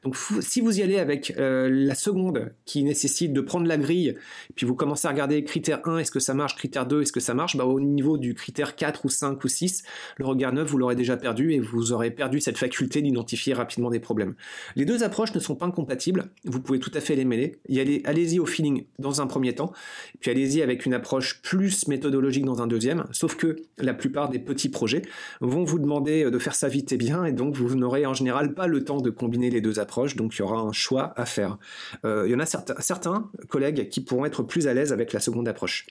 Donc 0.06 0.16
si 0.40 0.60
vous 0.60 0.78
y 0.78 0.82
allez 0.82 0.98
avec 0.98 1.34
euh, 1.36 1.68
la 1.68 1.94
seconde 1.96 2.52
qui 2.64 2.84
nécessite 2.84 3.32
de 3.32 3.40
prendre 3.40 3.66
la 3.66 3.76
grille, 3.76 4.14
puis 4.54 4.66
vous 4.66 4.74
commencez 4.74 5.08
à 5.08 5.10
regarder 5.10 5.42
critère 5.44 5.80
1, 5.84 5.98
est-ce 5.98 6.10
que 6.10 6.20
ça 6.20 6.34
marche, 6.34 6.54
critère 6.54 6.86
2, 6.86 7.02
est-ce 7.02 7.12
que 7.12 7.20
ça 7.20 7.34
marche, 7.34 7.56
bah, 7.56 7.64
au 7.64 7.80
niveau 7.80 8.18
du 8.18 8.34
critère 8.34 8.76
4 8.76 9.04
ou 9.04 9.08
5 9.08 9.42
ou 9.42 9.48
6, 9.48 9.82
le 10.18 10.26
regard 10.26 10.52
neuf, 10.52 10.68
vous 10.68 10.78
l'aurez 10.78 10.94
déjà 10.94 11.16
perdu 11.16 11.52
et 11.52 11.60
vous 11.60 11.92
aurez 11.92 12.10
perdu 12.10 12.40
cette 12.40 12.58
faculté 12.58 13.02
d'identifier 13.02 13.54
rapidement 13.54 13.90
des 13.90 14.00
problèmes. 14.00 14.34
Les 14.76 14.84
deux 14.84 15.02
approches 15.02 15.34
ne 15.34 15.40
sont 15.40 15.56
pas 15.56 15.66
incompatibles, 15.66 16.30
vous 16.44 16.60
pouvez 16.60 16.78
tout 16.78 16.92
à 16.94 17.00
fait 17.00 17.16
les 17.16 17.24
mêler. 17.24 17.56
Allez-y 18.04 18.38
au 18.38 18.46
feeling 18.46 18.84
dans 18.98 19.20
un 19.20 19.26
premier 19.26 19.54
temps, 19.54 19.72
puis 20.20 20.30
allez-y 20.30 20.62
avec 20.62 20.86
une 20.86 20.94
approche 20.94 21.42
plus 21.42 21.88
méthodologique 21.88 22.44
dans 22.44 22.62
un 22.62 22.66
deuxième, 22.66 23.06
sauf 23.10 23.36
que 23.36 23.56
la 23.78 23.94
plupart 23.94 24.28
des 24.28 24.38
petits 24.38 24.68
projets 24.68 25.02
vont 25.40 25.64
vous 25.64 25.78
demander 25.78 26.30
de 26.30 26.38
faire 26.38 26.54
ça 26.54 26.68
vite 26.68 26.92
et 26.92 26.96
bien, 26.96 27.15
et 27.24 27.32
donc 27.32 27.54
vous 27.56 27.74
n'aurez 27.74 28.06
en 28.06 28.14
général 28.14 28.54
pas 28.54 28.66
le 28.66 28.84
temps 28.84 29.00
de 29.00 29.10
combiner 29.10 29.50
les 29.50 29.60
deux 29.60 29.78
approches 29.78 30.16
donc 30.16 30.34
il 30.36 30.40
y 30.40 30.42
aura 30.42 30.60
un 30.60 30.72
choix 30.72 31.12
à 31.16 31.26
faire. 31.26 31.58
Euh, 32.04 32.24
il 32.26 32.32
y 32.32 32.34
en 32.34 32.40
a 32.40 32.46
certains, 32.46 33.30
collègues 33.48 33.88
qui 33.88 34.00
pourront 34.00 34.24
être 34.24 34.42
plus 34.42 34.66
à 34.66 34.74
l'aise 34.74 34.92
avec 34.92 35.12
la 35.12 35.20
seconde 35.20 35.48
approche. 35.48 35.86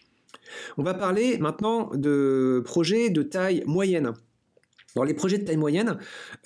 On 0.78 0.84
va 0.84 0.94
parler 0.94 1.38
maintenant 1.38 1.90
de 1.94 2.62
projets 2.66 3.10
de 3.10 3.24
taille 3.24 3.64
moyenne. 3.66 4.14
Dans 4.96 5.04
les 5.04 5.14
projets 5.14 5.38
de 5.38 5.44
taille 5.44 5.58
moyenne, 5.58 5.98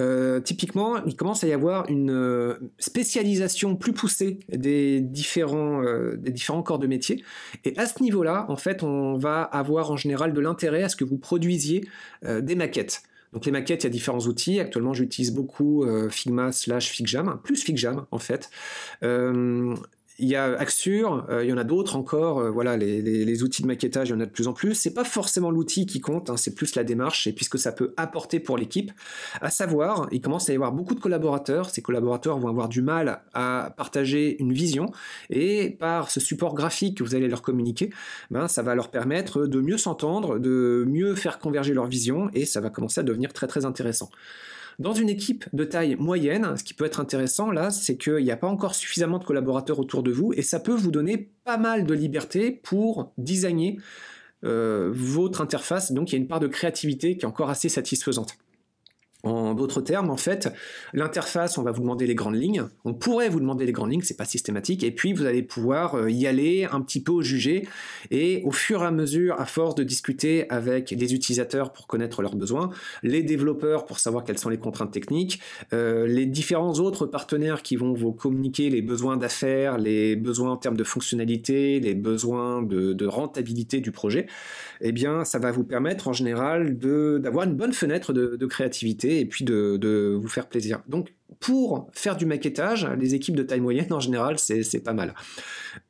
euh, 0.01 0.39
typiquement, 0.39 1.03
il 1.05 1.15
commence 1.15 1.43
à 1.43 1.47
y 1.47 1.53
avoir 1.53 1.87
une 1.87 2.09
euh, 2.09 2.55
spécialisation 2.79 3.75
plus 3.75 3.93
poussée 3.93 4.39
des 4.49 5.01
différents, 5.01 5.83
des 6.17 6.31
différents 6.31 6.63
corps 6.63 6.79
de 6.79 6.87
métier. 6.87 7.23
Et 7.63 7.77
à 7.77 7.85
ce 7.85 8.01
niveau-là, 8.01 8.47
en 8.49 8.55
fait, 8.55 8.81
on 8.81 9.17
va 9.17 9.43
avoir 9.43 9.91
en 9.91 9.97
général 9.97 10.33
de 10.33 10.39
l'intérêt 10.39 10.81
à 10.81 10.89
ce 10.89 10.95
que 10.95 11.03
vous 11.03 11.17
produisiez 11.17 11.87
des 12.23 12.55
maquettes. 12.55 13.03
Donc 13.33 13.45
les 13.45 13.51
maquettes, 13.51 13.83
il 13.83 13.87
y 13.87 13.89
a 13.89 13.91
différents 13.91 14.19
outils. 14.19 14.59
Actuellement, 14.59 14.93
j'utilise 14.93 15.31
beaucoup 15.31 15.85
Figma 16.09 16.51
slash 16.51 16.89
Figjam, 16.89 17.39
plus 17.43 17.63
Figjam 17.63 18.05
en 18.11 18.19
fait. 18.19 18.49
Il 20.21 20.27
y 20.27 20.35
a 20.35 20.57
Axure, 20.57 21.25
euh, 21.29 21.45
il 21.45 21.49
y 21.49 21.53
en 21.53 21.57
a 21.57 21.63
d'autres 21.63 21.95
encore. 21.95 22.39
Euh, 22.39 22.49
voilà, 22.51 22.75
les, 22.75 23.43
outils 23.43 23.61
de 23.61 23.67
maquettage, 23.67 24.09
il 24.09 24.11
y 24.11 24.15
en 24.15 24.19
a 24.19 24.25
de 24.25 24.31
plus 24.31 24.47
en 24.47 24.53
plus. 24.53 24.75
C'est 24.75 24.93
pas 24.93 25.05
forcément 25.05 25.49
l'outil 25.49 25.85
qui 25.85 26.01
compte, 26.01 26.29
hein, 26.29 26.35
c'est 26.35 26.53
plus 26.53 26.75
la 26.75 26.83
démarche 26.83 27.25
et 27.25 27.31
puisque 27.31 27.57
ça 27.57 27.71
peut 27.71 27.93
apporter 27.95 28.41
pour 28.41 28.57
l'équipe. 28.57 28.91
À 29.39 29.49
savoir, 29.49 30.09
il 30.11 30.19
commence 30.19 30.49
à 30.49 30.53
y 30.53 30.55
avoir 30.55 30.73
beaucoup 30.73 30.93
de 30.93 30.99
collaborateurs. 30.99 31.69
Ces 31.69 31.81
collaborateurs 31.81 32.37
vont 32.37 32.49
avoir 32.49 32.67
du 32.67 32.81
mal 32.81 33.21
à 33.33 33.73
partager 33.77 34.35
une 34.39 34.51
vision 34.51 34.91
et 35.29 35.69
par 35.69 36.11
ce 36.11 36.19
support 36.19 36.53
graphique 36.53 36.97
que 36.97 37.03
vous 37.03 37.15
allez 37.15 37.29
leur 37.29 37.41
communiquer, 37.41 37.89
ben, 38.29 38.49
ça 38.49 38.61
va 38.61 38.75
leur 38.75 38.91
permettre 38.91 39.45
de 39.45 39.61
mieux 39.61 39.77
s'entendre, 39.77 40.37
de 40.37 40.83
mieux 40.87 41.15
faire 41.15 41.39
converger 41.39 41.73
leur 41.73 41.87
vision 41.87 42.29
et 42.33 42.45
ça 42.45 42.59
va 42.59 42.69
commencer 42.69 42.99
à 42.99 43.03
devenir 43.03 43.31
très 43.31 43.47
très 43.47 43.65
intéressant. 43.65 44.09
Dans 44.79 44.93
une 44.93 45.09
équipe 45.09 45.45
de 45.51 45.65
taille 45.65 45.97
moyenne, 45.97 46.55
ce 46.55 46.63
qui 46.63 46.73
peut 46.73 46.85
être 46.85 47.01
intéressant 47.01 47.51
là, 47.51 47.69
c'est 47.69 47.97
qu'il 47.97 48.23
n'y 48.23 48.31
a 48.31 48.37
pas 48.37 48.47
encore 48.47 48.75
suffisamment 48.75 49.19
de 49.19 49.25
collaborateurs 49.25 49.77
autour 49.77 50.03
de 50.03 50.11
vous 50.11 50.31
et 50.33 50.41
ça 50.41 50.61
peut 50.61 50.73
vous 50.73 50.89
donner 50.89 51.29
pas 51.43 51.57
mal 51.57 51.85
de 51.85 51.93
liberté 51.93 52.49
pour 52.51 53.11
designer 53.17 53.77
euh, 54.45 54.89
votre 54.93 55.41
interface. 55.41 55.91
Donc 55.91 56.11
il 56.11 56.15
y 56.15 56.17
a 56.17 56.21
une 56.21 56.29
part 56.29 56.39
de 56.39 56.47
créativité 56.47 57.17
qui 57.17 57.25
est 57.25 57.27
encore 57.27 57.49
assez 57.49 57.67
satisfaisante. 57.67 58.37
En 59.23 59.53
d'autres 59.53 59.81
termes, 59.81 60.09
en 60.09 60.17
fait, 60.17 60.47
l'interface, 60.93 61.57
on 61.57 61.63
va 61.63 61.71
vous 61.71 61.81
demander 61.81 62.07
les 62.07 62.15
grandes 62.15 62.37
lignes. 62.37 62.63
On 62.85 62.93
pourrait 62.93 63.27
vous 63.27 63.41
demander 63.41 63.65
les 63.65 63.73
grandes 63.73 63.91
lignes, 63.91 64.01
c'est 64.01 64.15
pas 64.15 64.23
systématique. 64.23 64.81
Et 64.81 64.91
puis, 64.91 65.11
vous 65.11 65.25
allez 65.25 65.43
pouvoir 65.43 65.95
euh, 65.95 66.09
y 66.09 66.25
aller 66.25 66.65
un 66.71 66.79
petit 66.79 67.03
peu 67.03 67.11
au 67.11 67.21
jugé. 67.21 67.67
Et 68.11 68.41
au 68.45 68.51
fur 68.51 68.81
et 68.81 68.85
à 68.85 68.91
mesure, 68.91 69.37
à 69.37 69.45
force 69.45 69.75
de 69.75 69.83
discuter 69.83 70.49
avec 70.49 70.91
les 70.91 71.13
utilisateurs 71.13 71.73
pour 71.73 71.85
connaître 71.85 72.21
leurs 72.21 72.37
besoins, 72.37 72.69
les 73.03 73.21
développeurs 73.21 73.85
pour 73.85 73.99
savoir 73.99 74.23
quelles 74.23 74.37
sont 74.37 74.47
les 74.47 74.57
contraintes 74.57 74.91
techniques, 74.91 75.41
euh, 75.73 76.07
les 76.07 76.25
différents 76.25 76.75
autres 76.75 77.05
partenaires 77.05 77.61
qui 77.61 77.75
vont 77.75 77.91
vous 77.91 78.13
communiquer 78.13 78.69
les 78.69 78.81
besoins 78.81 79.17
d'affaires, 79.17 79.77
les 79.77 80.15
besoins 80.15 80.51
en 80.51 80.57
termes 80.57 80.77
de 80.77 80.85
fonctionnalité, 80.85 81.81
les 81.81 81.93
besoins 81.93 82.61
de, 82.61 83.05
rentabilité 83.05 83.81
du 83.81 83.91
projet, 83.91 84.27
eh 84.81 84.91
bien, 84.93 85.25
ça 85.25 85.39
va 85.39 85.51
vous 85.51 85.63
permettre 85.63 86.07
en 86.07 86.13
général 86.13 86.77
d'avoir 86.77 87.45
une 87.45 87.55
bonne 87.55 87.73
fenêtre 87.73 88.13
de 88.13 88.45
créativité 88.45 89.08
et 89.17 89.25
puis 89.25 89.45
de, 89.45 90.17
vous 90.19 90.27
faire 90.27 90.47
plaisir. 90.47 90.81
Donc 90.87 91.13
pour 91.39 91.89
faire 91.93 92.17
du 92.17 92.25
maquettage, 92.25 92.87
les 92.99 93.15
équipes 93.15 93.35
de 93.35 93.43
taille 93.43 93.61
moyenne 93.61 93.91
en 93.93 93.99
général, 93.99 94.39
c'est 94.39 94.83
pas 94.83 94.93
mal. 94.93 95.13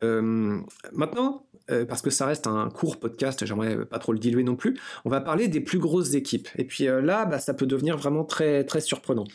Euh, 0.03 0.59
maintenant, 0.93 1.45
euh, 1.71 1.85
parce 1.85 2.01
que 2.01 2.09
ça 2.09 2.25
reste 2.25 2.47
un 2.47 2.69
court 2.69 2.99
podcast, 2.99 3.45
j'aimerais 3.45 3.85
pas 3.85 3.99
trop 3.99 4.13
le 4.13 4.19
diluer 4.19 4.43
non 4.43 4.55
plus, 4.55 4.77
on 5.05 5.09
va 5.09 5.21
parler 5.21 5.47
des 5.47 5.61
plus 5.61 5.79
grosses 5.79 6.13
équipes. 6.13 6.47
Et 6.57 6.65
puis 6.65 6.87
euh, 6.87 7.01
là, 7.01 7.25
bah, 7.25 7.39
ça 7.39 7.53
peut 7.53 7.65
devenir 7.65 7.97
vraiment 7.97 8.23
très, 8.23 8.63
très 8.63 8.81
surprenant. 8.81 9.25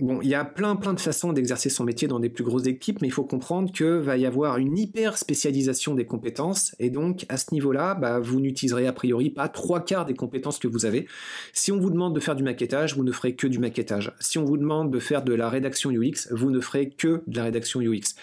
Bon, 0.00 0.20
il 0.20 0.28
y 0.28 0.34
a 0.34 0.44
plein 0.44 0.74
plein 0.74 0.92
de 0.92 0.98
façons 0.98 1.32
d'exercer 1.32 1.70
son 1.70 1.84
métier 1.84 2.08
dans 2.08 2.18
des 2.18 2.28
plus 2.28 2.42
grosses 2.42 2.66
équipes, 2.66 3.00
mais 3.00 3.06
il 3.06 3.12
faut 3.12 3.22
comprendre 3.22 3.70
que 3.72 3.84
va 3.84 4.16
y 4.16 4.26
avoir 4.26 4.58
une 4.58 4.76
hyper 4.76 5.16
spécialisation 5.16 5.94
des 5.94 6.04
compétences, 6.04 6.74
et 6.80 6.90
donc 6.90 7.24
à 7.28 7.36
ce 7.36 7.54
niveau-là, 7.54 7.94
bah, 7.94 8.18
vous 8.18 8.40
n'utiliserez 8.40 8.88
a 8.88 8.92
priori 8.92 9.30
pas 9.30 9.48
trois 9.48 9.84
quarts 9.84 10.04
des 10.04 10.14
compétences 10.14 10.58
que 10.58 10.66
vous 10.66 10.84
avez. 10.84 11.06
Si 11.52 11.70
on 11.70 11.78
vous 11.78 11.90
demande 11.90 12.12
de 12.12 12.18
faire 12.18 12.34
du 12.34 12.42
maquettage, 12.42 12.96
vous 12.96 13.04
ne 13.04 13.12
ferez 13.12 13.36
que 13.36 13.46
du 13.46 13.60
maquettage. 13.60 14.12
Si 14.18 14.36
on 14.36 14.44
vous 14.44 14.56
demande 14.56 14.92
de 14.92 14.98
faire 14.98 15.22
de 15.22 15.32
la 15.32 15.48
rédaction 15.48 15.92
UX, 15.92 16.26
vous 16.32 16.50
ne 16.50 16.58
ferez 16.58 16.90
que 16.90 17.22
de 17.28 17.36
la 17.36 17.44
rédaction 17.44 17.80
UX. 17.80 18.16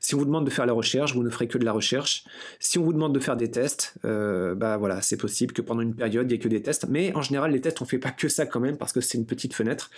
Si 0.00 0.14
on 0.14 0.18
vous 0.18 0.24
demande 0.24 0.46
de 0.46 0.50
faire 0.50 0.64
la 0.64 0.72
recherche, 0.72 1.14
vous 1.14 1.22
ne 1.22 1.30
ferez 1.30 1.46
que 1.46 1.58
de 1.58 1.64
la 1.66 1.72
recherche. 1.72 2.24
Si 2.58 2.78
on 2.78 2.84
vous 2.84 2.94
demande 2.94 3.14
de 3.14 3.20
faire 3.20 3.36
des 3.36 3.50
tests, 3.50 3.96
euh, 4.06 4.54
bah 4.54 4.78
voilà, 4.78 5.02
c'est 5.02 5.18
possible 5.18 5.52
que 5.52 5.60
pendant 5.60 5.82
une 5.82 5.94
période 5.94 6.24
il 6.24 6.28
n'y 6.28 6.34
ait 6.36 6.38
que 6.38 6.48
des 6.48 6.62
tests, 6.62 6.86
mais 6.88 7.14
en 7.14 7.20
général 7.20 7.52
les 7.52 7.60
tests 7.60 7.82
on 7.82 7.84
fait 7.84 7.98
pas 7.98 8.12
que 8.12 8.30
ça 8.30 8.46
quand 8.46 8.60
même 8.60 8.78
parce 8.78 8.94
que 8.94 9.02
c'est 9.02 9.18
une 9.18 9.26
petite 9.26 9.52
fenêtre. 9.52 9.90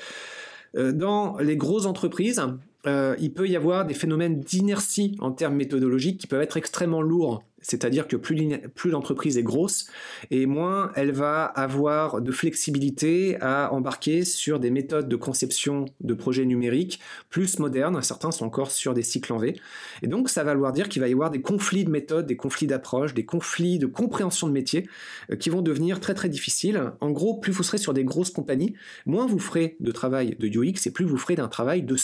Euh, 0.76 0.92
dans 0.92 1.38
les 1.38 1.56
grosses 1.56 1.86
entreprises, 1.86 2.40
euh, 2.86 3.14
il 3.18 3.32
peut 3.32 3.48
y 3.48 3.56
avoir 3.56 3.84
des 3.84 3.94
phénomènes 3.94 4.40
d'inertie 4.40 5.16
en 5.20 5.32
termes 5.32 5.56
méthodologiques 5.56 6.20
qui 6.20 6.26
peuvent 6.26 6.42
être 6.42 6.56
extrêmement 6.56 7.02
lourds. 7.02 7.42
C'est-à-dire 7.62 8.08
que 8.08 8.16
plus, 8.16 8.90
l'entreprise 8.90 9.36
est 9.36 9.42
grosse 9.42 9.86
et 10.30 10.46
moins 10.46 10.92
elle 10.94 11.12
va 11.12 11.44
avoir 11.44 12.22
de 12.22 12.32
flexibilité 12.32 13.36
à 13.40 13.72
embarquer 13.72 14.24
sur 14.24 14.58
des 14.60 14.70
méthodes 14.70 15.08
de 15.08 15.16
conception 15.16 15.84
de 16.00 16.14
projets 16.14 16.46
numériques 16.46 17.00
plus 17.28 17.58
modernes. 17.58 18.00
Certains 18.02 18.30
sont 18.30 18.46
encore 18.46 18.70
sur 18.70 18.94
des 18.94 19.02
cycles 19.02 19.32
en 19.32 19.38
V. 19.38 19.56
Et 20.02 20.06
donc 20.06 20.30
ça 20.30 20.42
va 20.42 20.54
vouloir 20.54 20.72
dire 20.72 20.88
qu'il 20.88 21.00
va 21.02 21.08
y 21.08 21.12
avoir 21.12 21.30
des 21.30 21.42
conflits 21.42 21.84
de 21.84 21.90
méthodes, 21.90 22.26
des 22.26 22.36
conflits 22.36 22.66
d'approche, 22.66 23.12
des 23.12 23.24
conflits 23.24 23.78
de 23.78 23.86
compréhension 23.86 24.46
de 24.46 24.52
métier 24.52 24.88
euh, 25.30 25.36
qui 25.36 25.50
vont 25.50 25.62
devenir 25.62 26.00
très 26.00 26.14
très 26.14 26.28
difficiles. 26.28 26.92
En 27.00 27.10
gros, 27.10 27.34
plus 27.34 27.52
vous 27.52 27.62
serez 27.62 27.78
sur 27.78 27.92
des 27.92 28.04
grosses 28.04 28.30
compagnies, 28.30 28.74
moins 29.04 29.26
vous 29.26 29.38
ferez 29.38 29.76
de 29.80 29.92
travail 29.92 30.36
de 30.38 30.48
UX 30.48 30.86
et 30.86 30.90
plus 30.90 31.04
vous 31.04 31.18
ferez 31.18 31.34
d'un 31.34 31.48
travail 31.48 31.82
de 31.82 31.96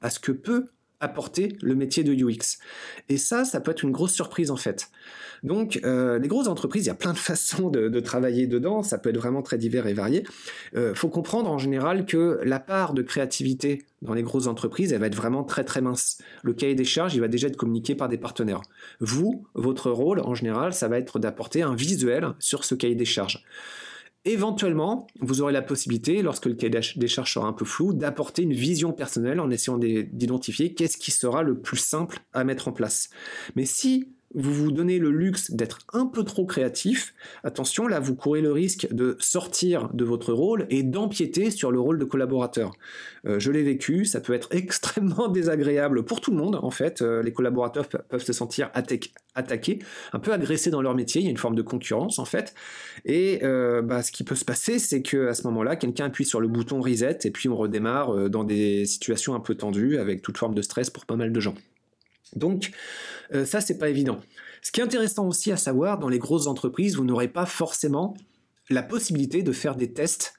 à 0.00 0.10
ce 0.10 0.18
que 0.20 0.32
peut 0.32 0.66
apporter 1.00 1.56
le 1.60 1.74
métier 1.74 2.02
de 2.02 2.14
UX. 2.14 2.58
Et 3.08 3.18
ça, 3.18 3.44
ça 3.44 3.60
peut 3.60 3.70
être 3.70 3.82
une 3.82 3.92
grosse 3.92 4.12
surprise 4.12 4.50
en 4.50 4.56
fait. 4.56 4.90
Donc, 5.42 5.78
euh, 5.84 6.18
les 6.18 6.28
grosses 6.28 6.48
entreprises, 6.48 6.84
il 6.84 6.88
y 6.88 6.90
a 6.90 6.94
plein 6.94 7.12
de 7.12 7.18
façons 7.30 7.68
de, 7.68 8.00
travailler 8.00 8.46
dedans, 8.46 8.82
ça 8.82 8.98
peut 8.98 9.10
être 9.10 9.18
vraiment 9.18 9.42
très 9.42 9.58
divers 9.58 9.86
et 9.86 9.92
varié. 9.92 10.24
Il 10.72 10.78
euh, 10.78 10.94
faut 10.94 11.08
comprendre 11.10 11.50
en 11.50 11.58
général 11.58 12.06
que 12.06 12.40
la 12.44 12.58
part 12.58 12.94
de 12.94 13.02
créativité 13.02 13.82
dans 14.00 14.14
les 14.14 14.22
grosses 14.22 14.46
entreprises, 14.46 14.92
elle 14.92 15.00
va 15.00 15.06
être 15.06 15.14
vraiment 15.14 15.44
très 15.44 15.64
très 15.64 15.82
mince. 15.82 16.18
Le 16.42 16.54
cahier 16.54 16.74
des 16.74 16.84
charges, 16.84 17.14
il 17.14 17.20
va 17.20 17.28
déjà 17.28 17.48
être 17.48 17.56
communiqué 17.56 17.94
par 17.94 18.08
des 18.08 18.18
partenaires. 18.18 18.62
Vous, 19.00 19.46
votre 19.54 19.90
rôle 19.90 20.20
en 20.20 20.34
général, 20.34 20.72
ça 20.72 20.88
va 20.88 20.98
être 20.98 21.18
d'apporter 21.18 21.62
un 21.62 21.74
visuel 21.74 22.34
sur 22.38 22.64
ce 22.64 22.74
cahier 22.74 22.94
des 22.94 23.04
charges. 23.04 23.44
Éventuellement, 24.26 25.06
vous 25.20 25.42
aurez 25.42 25.52
la 25.52 25.60
possibilité, 25.60 26.22
lorsque 26.22 26.46
le 26.46 26.54
cahier 26.54 26.80
des 26.96 27.08
charges 27.08 27.34
sera 27.34 27.46
un 27.46 27.52
peu 27.52 27.66
flou, 27.66 27.92
d'apporter 27.92 28.42
une 28.42 28.54
vision 28.54 28.92
personnelle 28.92 29.38
en 29.38 29.50
essayant 29.50 29.76
d'identifier 29.76 30.72
qu'est-ce 30.72 30.96
qui 30.96 31.10
sera 31.10 31.42
le 31.42 31.60
plus 31.60 31.76
simple 31.76 32.20
à 32.32 32.42
mettre 32.42 32.68
en 32.68 32.72
place. 32.72 33.10
Mais 33.54 33.66
si 33.66 34.13
vous 34.34 34.52
vous 34.52 34.72
donnez 34.72 34.98
le 34.98 35.10
luxe 35.10 35.52
d'être 35.52 35.78
un 35.92 36.06
peu 36.06 36.24
trop 36.24 36.44
créatif, 36.44 37.14
attention, 37.44 37.86
là, 37.86 38.00
vous 38.00 38.14
courez 38.14 38.40
le 38.40 38.52
risque 38.52 38.88
de 38.92 39.16
sortir 39.20 39.90
de 39.94 40.04
votre 40.04 40.32
rôle 40.32 40.66
et 40.70 40.82
d'empiéter 40.82 41.50
sur 41.50 41.70
le 41.70 41.80
rôle 41.80 41.98
de 41.98 42.04
collaborateur. 42.04 42.72
Euh, 43.26 43.38
je 43.38 43.50
l'ai 43.52 43.62
vécu, 43.62 44.04
ça 44.04 44.20
peut 44.20 44.34
être 44.34 44.48
extrêmement 44.54 45.28
désagréable 45.28 46.04
pour 46.04 46.20
tout 46.20 46.30
le 46.30 46.36
monde, 46.36 46.58
en 46.60 46.70
fait. 46.70 47.02
Euh, 47.02 47.22
les 47.22 47.32
collaborateurs 47.32 47.88
peuvent 47.88 48.24
se 48.24 48.32
sentir 48.32 48.70
attaqués, 48.74 49.78
un 50.12 50.18
peu 50.18 50.32
agressés 50.32 50.70
dans 50.70 50.82
leur 50.82 50.94
métier, 50.94 51.20
il 51.20 51.24
y 51.24 51.28
a 51.28 51.30
une 51.30 51.36
forme 51.36 51.56
de 51.56 51.62
concurrence, 51.62 52.18
en 52.18 52.24
fait. 52.24 52.54
Et 53.04 53.40
euh, 53.44 53.82
bah, 53.82 54.02
ce 54.02 54.10
qui 54.10 54.24
peut 54.24 54.34
se 54.34 54.44
passer, 54.44 54.78
c'est 54.78 55.02
qu'à 55.02 55.34
ce 55.34 55.46
moment-là, 55.46 55.76
quelqu'un 55.76 56.06
appuie 56.06 56.24
sur 56.24 56.40
le 56.40 56.48
bouton 56.48 56.80
reset 56.80 57.18
et 57.24 57.30
puis 57.30 57.48
on 57.48 57.56
redémarre 57.56 58.28
dans 58.28 58.44
des 58.44 58.84
situations 58.84 59.34
un 59.34 59.40
peu 59.40 59.54
tendues 59.54 59.98
avec 59.98 60.22
toute 60.22 60.38
forme 60.38 60.54
de 60.54 60.62
stress 60.62 60.90
pour 60.90 61.06
pas 61.06 61.16
mal 61.16 61.32
de 61.32 61.40
gens. 61.40 61.54
Donc 62.36 62.72
euh, 63.34 63.44
ça, 63.44 63.60
c'est 63.60 63.78
pas 63.78 63.88
évident. 63.88 64.20
Ce 64.62 64.72
qui 64.72 64.80
est 64.80 64.84
intéressant 64.84 65.28
aussi 65.28 65.52
à 65.52 65.56
savoir, 65.56 65.98
dans 65.98 66.08
les 66.08 66.18
grosses 66.18 66.46
entreprises, 66.46 66.96
vous 66.96 67.04
n'aurez 67.04 67.28
pas 67.28 67.46
forcément 67.46 68.14
la 68.70 68.82
possibilité 68.82 69.42
de 69.42 69.52
faire 69.52 69.76
des 69.76 69.92
tests 69.92 70.34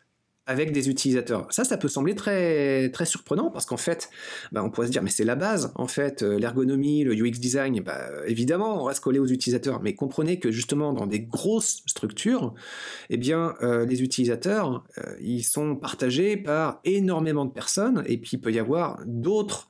avec 0.47 0.71
des 0.71 0.89
utilisateurs. 0.89 1.47
Ça, 1.51 1.63
ça 1.63 1.75
peut 1.75 1.87
sembler 1.87 2.13
très, 2.13 2.89
très 2.89 3.05
surprenant 3.05 3.49
parce 3.49 3.65
qu'en 3.65 3.77
fait, 3.77 4.09
bah, 4.51 4.63
on 4.63 4.69
pourrait 4.69 4.87
se 4.87 4.91
dire, 4.91 5.01
mais 5.01 5.09
c'est 5.09 5.23
la 5.23 5.35
base, 5.35 5.71
en 5.73 5.87
fait, 5.87 6.21
euh, 6.21 6.37
l'ergonomie, 6.37 7.03
le 7.03 7.13
UX 7.13 7.39
design, 7.39 7.79
bah, 7.81 8.09
évidemment, 8.27 8.79
on 8.81 8.83
reste 8.83 8.99
collé 8.99 9.17
aux 9.17 9.25
utilisateurs, 9.25 9.81
mais 9.81 9.95
comprenez 9.95 10.39
que 10.39 10.51
justement, 10.51 10.93
dans 10.93 11.07
des 11.07 11.19
grosses 11.21 11.81
structures, 11.87 12.53
eh 13.09 13.17
bien, 13.17 13.55
euh, 13.63 13.87
les 13.87 14.03
utilisateurs, 14.03 14.85
ils 15.19 15.43
sont 15.43 15.75
partagés 15.75 16.37
par 16.37 16.79
énormément 16.83 17.45
de 17.45 17.51
personnes 17.51 18.03
et 18.05 18.17
puis 18.17 18.31
il 18.33 18.39
peut 18.39 18.51
y 18.51 18.59
avoir 18.59 18.99
d'autres 19.05 19.67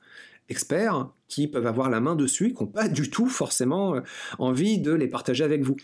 experts 0.50 1.08
qui 1.28 1.48
peuvent 1.48 1.66
avoir 1.66 1.90
la 1.90 2.00
main 2.00 2.14
dessus, 2.14 2.52
qui 2.52 2.62
n'ont 2.62 2.68
pas 2.68 2.88
du 2.88 3.10
tout 3.10 3.26
forcément 3.26 3.96
euh, 3.96 4.00
envie 4.38 4.78
de 4.78 4.92
les 4.92 5.08
partager 5.08 5.44
avec 5.44 5.62
vous. 5.62 5.76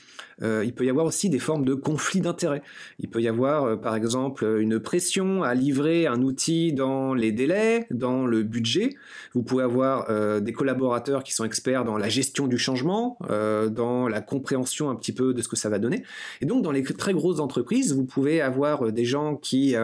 Euh, 0.42 0.62
il 0.64 0.72
peut 0.72 0.84
y 0.84 0.90
avoir 0.90 1.06
aussi 1.06 1.30
des 1.30 1.38
formes 1.38 1.64
de 1.64 1.74
conflits 1.74 2.20
d'intérêts. 2.20 2.62
Il 2.98 3.08
peut 3.08 3.20
y 3.20 3.28
avoir 3.28 3.64
euh, 3.64 3.76
par 3.76 3.96
exemple 3.96 4.44
une 4.60 4.78
pression 4.78 5.42
à 5.42 5.54
livrer 5.54 6.06
un 6.06 6.22
outil 6.22 6.72
dans 6.72 7.14
les 7.14 7.32
délais, 7.32 7.86
dans 7.90 8.26
le 8.26 8.42
budget. 8.42 8.94
Vous 9.34 9.42
pouvez 9.42 9.64
avoir 9.64 10.10
des 10.40 10.52
collaborateurs 10.52 11.22
qui 11.22 11.32
sont 11.32 11.44
experts 11.44 11.84
dans 11.84 11.96
la 11.96 12.08
gestion 12.08 12.46
du 12.46 12.58
changement, 12.58 13.18
dans 13.28 14.08
la 14.08 14.20
compréhension 14.20 14.90
un 14.90 14.94
petit 14.94 15.12
peu 15.12 15.32
de 15.32 15.42
ce 15.42 15.48
que 15.48 15.56
ça 15.56 15.68
va 15.68 15.78
donner. 15.78 16.02
Et 16.40 16.46
donc 16.46 16.62
dans 16.62 16.72
les 16.72 16.82
très 16.82 17.12
grosses 17.12 17.40
entreprises, 17.40 17.94
vous 17.94 18.04
pouvez 18.04 18.40
avoir 18.40 18.92
des 18.92 19.04
gens 19.04 19.36
qui 19.36 19.74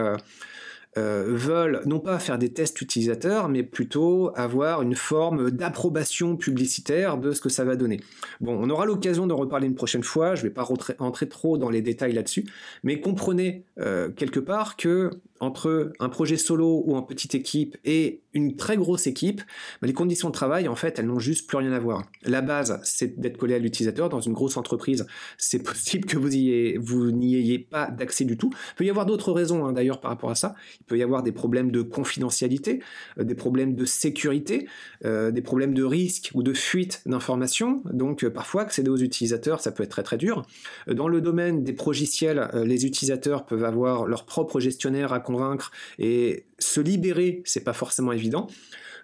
euh, 0.97 1.25
veulent 1.27 1.81
non 1.85 1.99
pas 1.99 2.17
faire 2.17 2.39
des 2.39 2.51
tests 2.51 2.81
utilisateurs, 2.81 3.47
mais 3.47 3.61
plutôt 3.61 4.31
avoir 4.35 4.81
une 4.81 4.95
forme 4.95 5.51
d'approbation 5.51 6.35
publicitaire 6.35 7.17
de 7.17 7.31
ce 7.31 7.41
que 7.41 7.49
ça 7.49 7.63
va 7.63 7.75
donner. 7.75 8.01
Bon, 8.41 8.57
on 8.59 8.69
aura 8.71 8.85
l'occasion 8.85 9.27
de 9.27 9.33
reparler 9.33 9.67
une 9.67 9.75
prochaine 9.75 10.03
fois, 10.03 10.33
je 10.33 10.43
ne 10.43 10.47
vais 10.47 10.53
pas 10.53 10.63
rentrer 10.63 11.29
trop 11.29 11.59
dans 11.59 11.69
les 11.69 11.81
détails 11.81 12.13
là-dessus, 12.13 12.45
mais 12.83 13.01
comprenez 13.01 13.65
euh, 13.79 14.09
quelque 14.09 14.39
part 14.39 14.77
que 14.77 15.11
entre 15.39 15.93
un 15.99 16.09
projet 16.09 16.37
solo 16.37 16.83
ou 16.85 16.95
en 16.95 17.01
petite 17.01 17.35
équipe 17.35 17.77
et 17.85 18.21
une 18.33 18.55
très 18.55 18.77
grosse 18.77 19.07
équipe, 19.07 19.41
bah, 19.81 19.87
les 19.87 19.93
conditions 19.93 20.29
de 20.29 20.33
travail, 20.33 20.67
en 20.67 20.75
fait, 20.75 20.99
elles 20.99 21.07
n'ont 21.07 21.19
juste 21.19 21.47
plus 21.47 21.57
rien 21.57 21.71
à 21.71 21.79
voir. 21.79 22.03
La 22.23 22.41
base, 22.41 22.79
c'est 22.83 23.19
d'être 23.19 23.37
collé 23.37 23.55
à 23.55 23.59
l'utilisateur. 23.59 24.09
Dans 24.09 24.19
une 24.19 24.33
grosse 24.33 24.57
entreprise, 24.57 25.07
c'est 25.37 25.63
possible 25.63 26.05
que 26.05 26.17
vous 26.17 27.11
n'y 27.11 27.35
ayez 27.35 27.59
pas 27.59 27.89
d'accès 27.89 28.25
du 28.25 28.37
tout. 28.37 28.51
Il 28.71 28.75
peut 28.75 28.85
y 28.85 28.89
avoir 28.89 29.05
d'autres 29.05 29.31
raisons, 29.31 29.65
hein, 29.65 29.73
d'ailleurs, 29.73 29.99
par 29.99 30.11
rapport 30.11 30.29
à 30.29 30.35
ça. 30.35 30.55
Il 30.81 30.85
peut 30.85 30.97
y 30.97 31.03
avoir 31.03 31.23
des 31.23 31.31
problèmes 31.31 31.71
de 31.71 31.81
confidentialité, 31.81 32.81
euh, 33.17 33.23
des 33.23 33.35
problèmes 33.35 33.75
de 33.75 33.85
sécurité, 33.85 34.67
euh, 35.05 35.31
des 35.31 35.41
problèmes 35.41 35.73
de 35.73 35.83
risque 35.83 36.31
ou 36.33 36.43
de 36.43 36.53
fuite 36.53 37.01
d'informations. 37.05 37.81
Donc, 37.91 38.23
euh, 38.23 38.29
parfois, 38.29 38.63
accéder 38.63 38.89
aux 38.89 38.97
utilisateurs, 38.97 39.59
ça 39.59 39.71
peut 39.71 39.83
être 39.83 39.89
très 39.89 40.03
très 40.03 40.17
dur. 40.17 40.43
Dans 40.87 41.07
le 41.07 41.21
domaine 41.21 41.63
des 41.63 41.73
progiciels, 41.73 42.49
les 42.53 42.85
utilisateurs 42.85 43.45
peuvent 43.45 43.63
avoir 43.63 44.05
leur 44.05 44.25
propre 44.25 44.59
gestionnaire 44.59 45.13
à 45.13 45.19
convaincre 45.29 45.71
et 45.99 46.45
se 46.57 46.81
libérer, 46.81 47.41
c'est 47.45 47.63
pas 47.63 47.73
forcément 47.73 48.11
évident. 48.11 48.47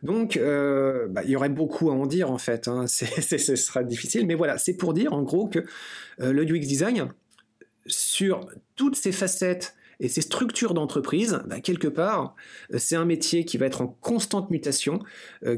Donc, 0.04 0.38
euh, 0.38 1.08
bah, 1.08 1.22
il 1.24 1.32
y 1.32 1.36
aurait 1.36 1.50
beaucoup 1.50 1.90
à 1.90 1.94
en 1.94 2.06
dire 2.06 2.32
en 2.32 2.38
fait. 2.38 2.68
Hein. 2.68 2.86
ce 2.88 3.56
sera 3.56 3.84
difficile, 3.84 4.26
mais 4.26 4.36
voilà, 4.36 4.58
c'est 4.58 4.76
pour 4.76 4.94
dire 4.94 5.14
en 5.14 5.22
gros 5.22 5.48
que 5.48 5.60
euh, 6.22 6.32
le 6.32 6.44
UX 6.44 6.66
design, 6.68 7.14
sur 7.86 8.48
toutes 8.76 8.96
ses 8.96 9.12
facettes 9.12 9.76
et 10.00 10.08
ces 10.08 10.22
structures 10.22 10.74
d'entreprise, 10.74 11.40
bah, 11.48 11.60
quelque 11.60 11.88
part, 11.88 12.36
euh, 12.74 12.78
c'est 12.80 12.96
un 12.96 13.06
métier 13.06 13.46
qui 13.46 13.58
va 13.58 13.66
être 13.66 13.82
en 13.82 13.88
constante 13.88 14.50
mutation, 14.50 15.00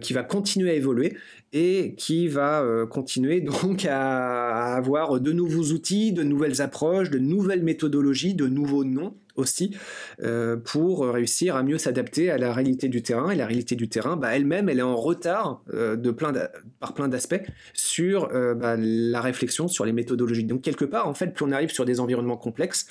qui 0.02 0.14
va 0.14 0.24
continuer 0.24 0.72
à 0.72 0.74
évoluer 0.74 1.16
et 1.54 1.96
qui 1.98 2.28
va 2.28 2.64
continuer 2.90 3.42
donc 3.42 3.86
à, 3.86 4.76
avoir 4.76 5.20
de 5.20 5.32
nouveaux 5.32 5.74
outils, 5.74 6.12
de 6.12 6.24
nouvelles 6.24 6.62
approches, 6.62 7.10
de 7.10 7.20
nouvelles 7.20 7.64
méthodologies, 7.64 8.34
de 8.34 8.48
nouveaux 8.48 8.84
noms 8.84 9.14
aussi 9.38 9.76
euh, 10.22 10.58
pour 10.58 11.08
réussir 11.08 11.56
à 11.56 11.64
mieux 11.64 11.78
s'adapter 11.78 12.30
à 12.30 12.38
la 12.38 12.52
réalité 12.54 12.90
du 12.90 13.02
terrain. 13.02 13.30
Et 13.30 13.36
la 13.36 13.46
réalité 13.46 13.76
du 13.76 13.88
terrain, 13.88 14.18
bah, 14.18 14.36
elle-même, 14.36 14.68
elle 14.68 14.80
est 14.80 14.84
en 14.84 14.96
retard 14.96 15.64
euh, 15.74 15.96
de 15.96 16.12
plein 16.12 16.34
par 16.80 16.94
plein 16.94 17.08
d'aspects 17.08 17.42
sur 17.74 18.30
euh, 18.34 18.54
bah, 18.54 18.76
la 18.78 19.22
réflexion 19.22 19.68
sur 19.68 19.86
les 19.86 19.94
méthodologies. 19.94 20.44
Donc 20.44 20.62
quelque 20.62 20.86
part, 20.86 21.08
en 21.08 21.14
fait, 21.14 21.28
plus 21.28 21.46
on 21.46 21.52
arrive 21.52 21.70
sur 21.70 21.86
des 21.86 22.00
environnements 22.00 22.38
complexes, 22.38 22.88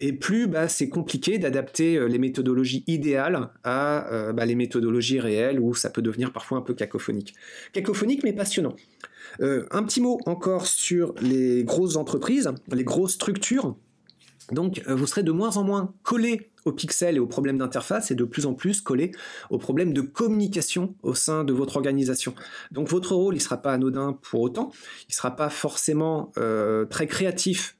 et 0.00 0.12
plus 0.12 0.46
bah, 0.46 0.68
c'est 0.68 0.88
compliqué 0.88 1.38
d'adapter 1.38 2.08
les 2.08 2.18
méthodologies 2.18 2.84
idéales 2.86 3.50
à 3.62 4.32
bah, 4.34 4.44
les 4.44 4.54
méthodologies 4.54 5.20
réelles 5.20 5.60
où 5.60 5.74
ça 5.74 5.90
peut 5.90 6.02
devenir 6.02 6.32
parfois 6.32 6.58
un 6.58 6.62
peu 6.62 6.74
cacophonique. 6.74 7.34
Cacophonique 7.72 8.22
mais 8.24 8.32
passionnant. 8.32 8.76
un 9.40 9.82
petit 9.84 10.00
mot 10.00 10.18
encore 10.26 10.66
sur 10.66 11.14
les 11.20 11.64
grosses 11.64 11.96
entreprises, 11.96 12.50
les 12.72 12.84
grosses 12.84 13.14
structures. 13.14 13.76
Donc 14.52 14.82
euh, 14.88 14.94
vous 14.94 15.06
serez 15.06 15.22
de 15.22 15.32
moins 15.32 15.56
en 15.56 15.64
moins 15.64 15.94
collé 16.02 16.50
aux 16.64 16.72
pixels 16.72 17.16
et 17.16 17.18
aux 17.18 17.26
problèmes 17.26 17.58
d'interface 17.58 18.10
et 18.10 18.14
de 18.14 18.24
plus 18.24 18.46
en 18.46 18.54
plus 18.54 18.80
collé 18.80 19.12
aux 19.50 19.58
problèmes 19.58 19.92
de 19.92 20.00
communication 20.00 20.94
au 21.02 21.14
sein 21.14 21.44
de 21.44 21.52
votre 21.52 21.76
organisation. 21.76 22.34
Donc 22.70 22.88
votre 22.88 23.14
rôle, 23.14 23.34
il 23.34 23.38
ne 23.38 23.42
sera 23.42 23.58
pas 23.58 23.72
anodin 23.72 24.18
pour 24.22 24.40
autant, 24.40 24.70
il 25.02 25.10
ne 25.10 25.14
sera 25.14 25.36
pas 25.36 25.50
forcément 25.50 26.32
euh, 26.38 26.84
très 26.86 27.06
créatif 27.06 27.76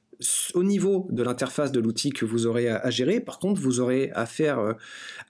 au 0.53 0.63
niveau 0.63 1.07
de 1.09 1.23
l'interface 1.23 1.71
de 1.71 1.79
l'outil 1.79 2.11
que 2.11 2.25
vous 2.25 2.45
aurez 2.45 2.69
à, 2.69 2.89
gérer. 2.89 3.19
Par 3.19 3.39
contre, 3.39 3.59
vous 3.61 3.79
aurez 3.79 4.11
à 4.13 4.25
faire, 4.25 4.59
euh, 4.59 4.73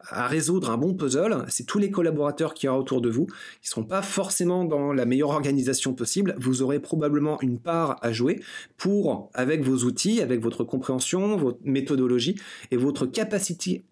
à 0.09 0.27
résoudre 0.27 0.69
un 0.69 0.77
bon 0.77 0.93
puzzle. 0.93 1.45
C'est 1.47 1.65
tous 1.65 1.79
les 1.79 1.91
collaborateurs 1.91 2.53
qui 2.53 2.65
y 2.65 2.69
autour 2.69 3.01
de 3.01 3.09
vous. 3.09 3.27
Ils 3.29 3.65
ne 3.65 3.69
seront 3.69 3.83
pas 3.83 4.01
forcément 4.01 4.65
dans 4.65 4.93
la 4.93 5.05
meilleure 5.05 5.29
organisation 5.29 5.93
possible. 5.93 6.35
Vous 6.37 6.61
aurez 6.61 6.79
probablement 6.79 7.39
une 7.41 7.59
part 7.59 7.97
à 8.01 8.11
jouer 8.11 8.41
pour, 8.77 9.29
avec 9.33 9.63
vos 9.63 9.85
outils, 9.85 10.21
avec 10.21 10.41
votre 10.41 10.63
compréhension, 10.63 11.37
votre 11.37 11.59
méthodologie 11.63 12.35
et 12.71 12.77
votre 12.77 13.05
capacité, 13.05 13.85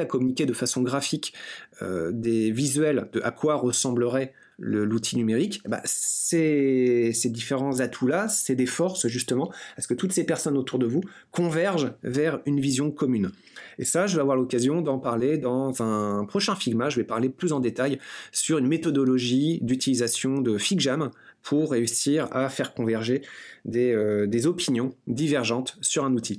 à 0.00 0.04
communiquer 0.04 0.46
de 0.46 0.52
façon 0.52 0.82
graphique 0.82 1.34
euh, 1.82 2.10
des 2.12 2.50
visuels 2.50 3.08
à 3.22 3.30
quoi 3.30 3.56
ressemblerait 3.56 4.32
l'outil 4.58 5.16
numérique, 5.16 5.62
bah, 5.66 5.80
ces, 5.84 7.12
différents 7.26 7.80
atouts-là, 7.80 8.28
c'est 8.28 8.54
des 8.54 8.66
forces 8.66 9.06
justement, 9.08 9.52
parce 9.76 9.86
que 9.86 9.94
toutes 9.94 10.12
ces 10.12 10.24
personnes 10.24 10.56
autour 10.56 10.78
de 10.78 10.86
vous 10.86 11.02
convergent 11.30 11.92
vers 12.02 12.40
une 12.46 12.60
vision 12.60 12.90
commune. 12.90 13.30
Et 13.78 13.84
ça, 13.84 14.06
je 14.06 14.14
vais 14.14 14.20
avoir 14.20 14.36
l'occasion 14.36 14.80
d'en 14.80 14.98
parler 14.98 15.38
dans 15.38 15.82
un 15.82 16.24
prochain 16.24 16.54
Figma. 16.54 16.88
Je 16.88 16.96
vais 16.96 17.04
parler 17.04 17.28
plus 17.28 17.52
en 17.52 17.60
détail 17.60 17.98
sur 18.32 18.58
une 18.58 18.66
méthodologie 18.66 19.58
d'utilisation 19.62 20.40
de 20.40 20.58
FigJam 20.58 21.10
pour 21.42 21.72
réussir 21.72 22.28
à 22.32 22.48
faire 22.48 22.74
converger 22.74 23.22
des, 23.64 23.92
euh, 23.92 24.26
des 24.26 24.46
opinions 24.46 24.94
divergentes 25.06 25.76
sur 25.80 26.04
un 26.04 26.14
outil. 26.14 26.36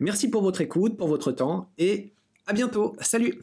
Merci 0.00 0.30
pour 0.30 0.42
votre 0.42 0.60
écoute, 0.60 0.96
pour 0.96 1.08
votre 1.08 1.32
temps, 1.32 1.70
et 1.78 2.12
à 2.46 2.52
bientôt. 2.52 2.94
Salut 3.00 3.42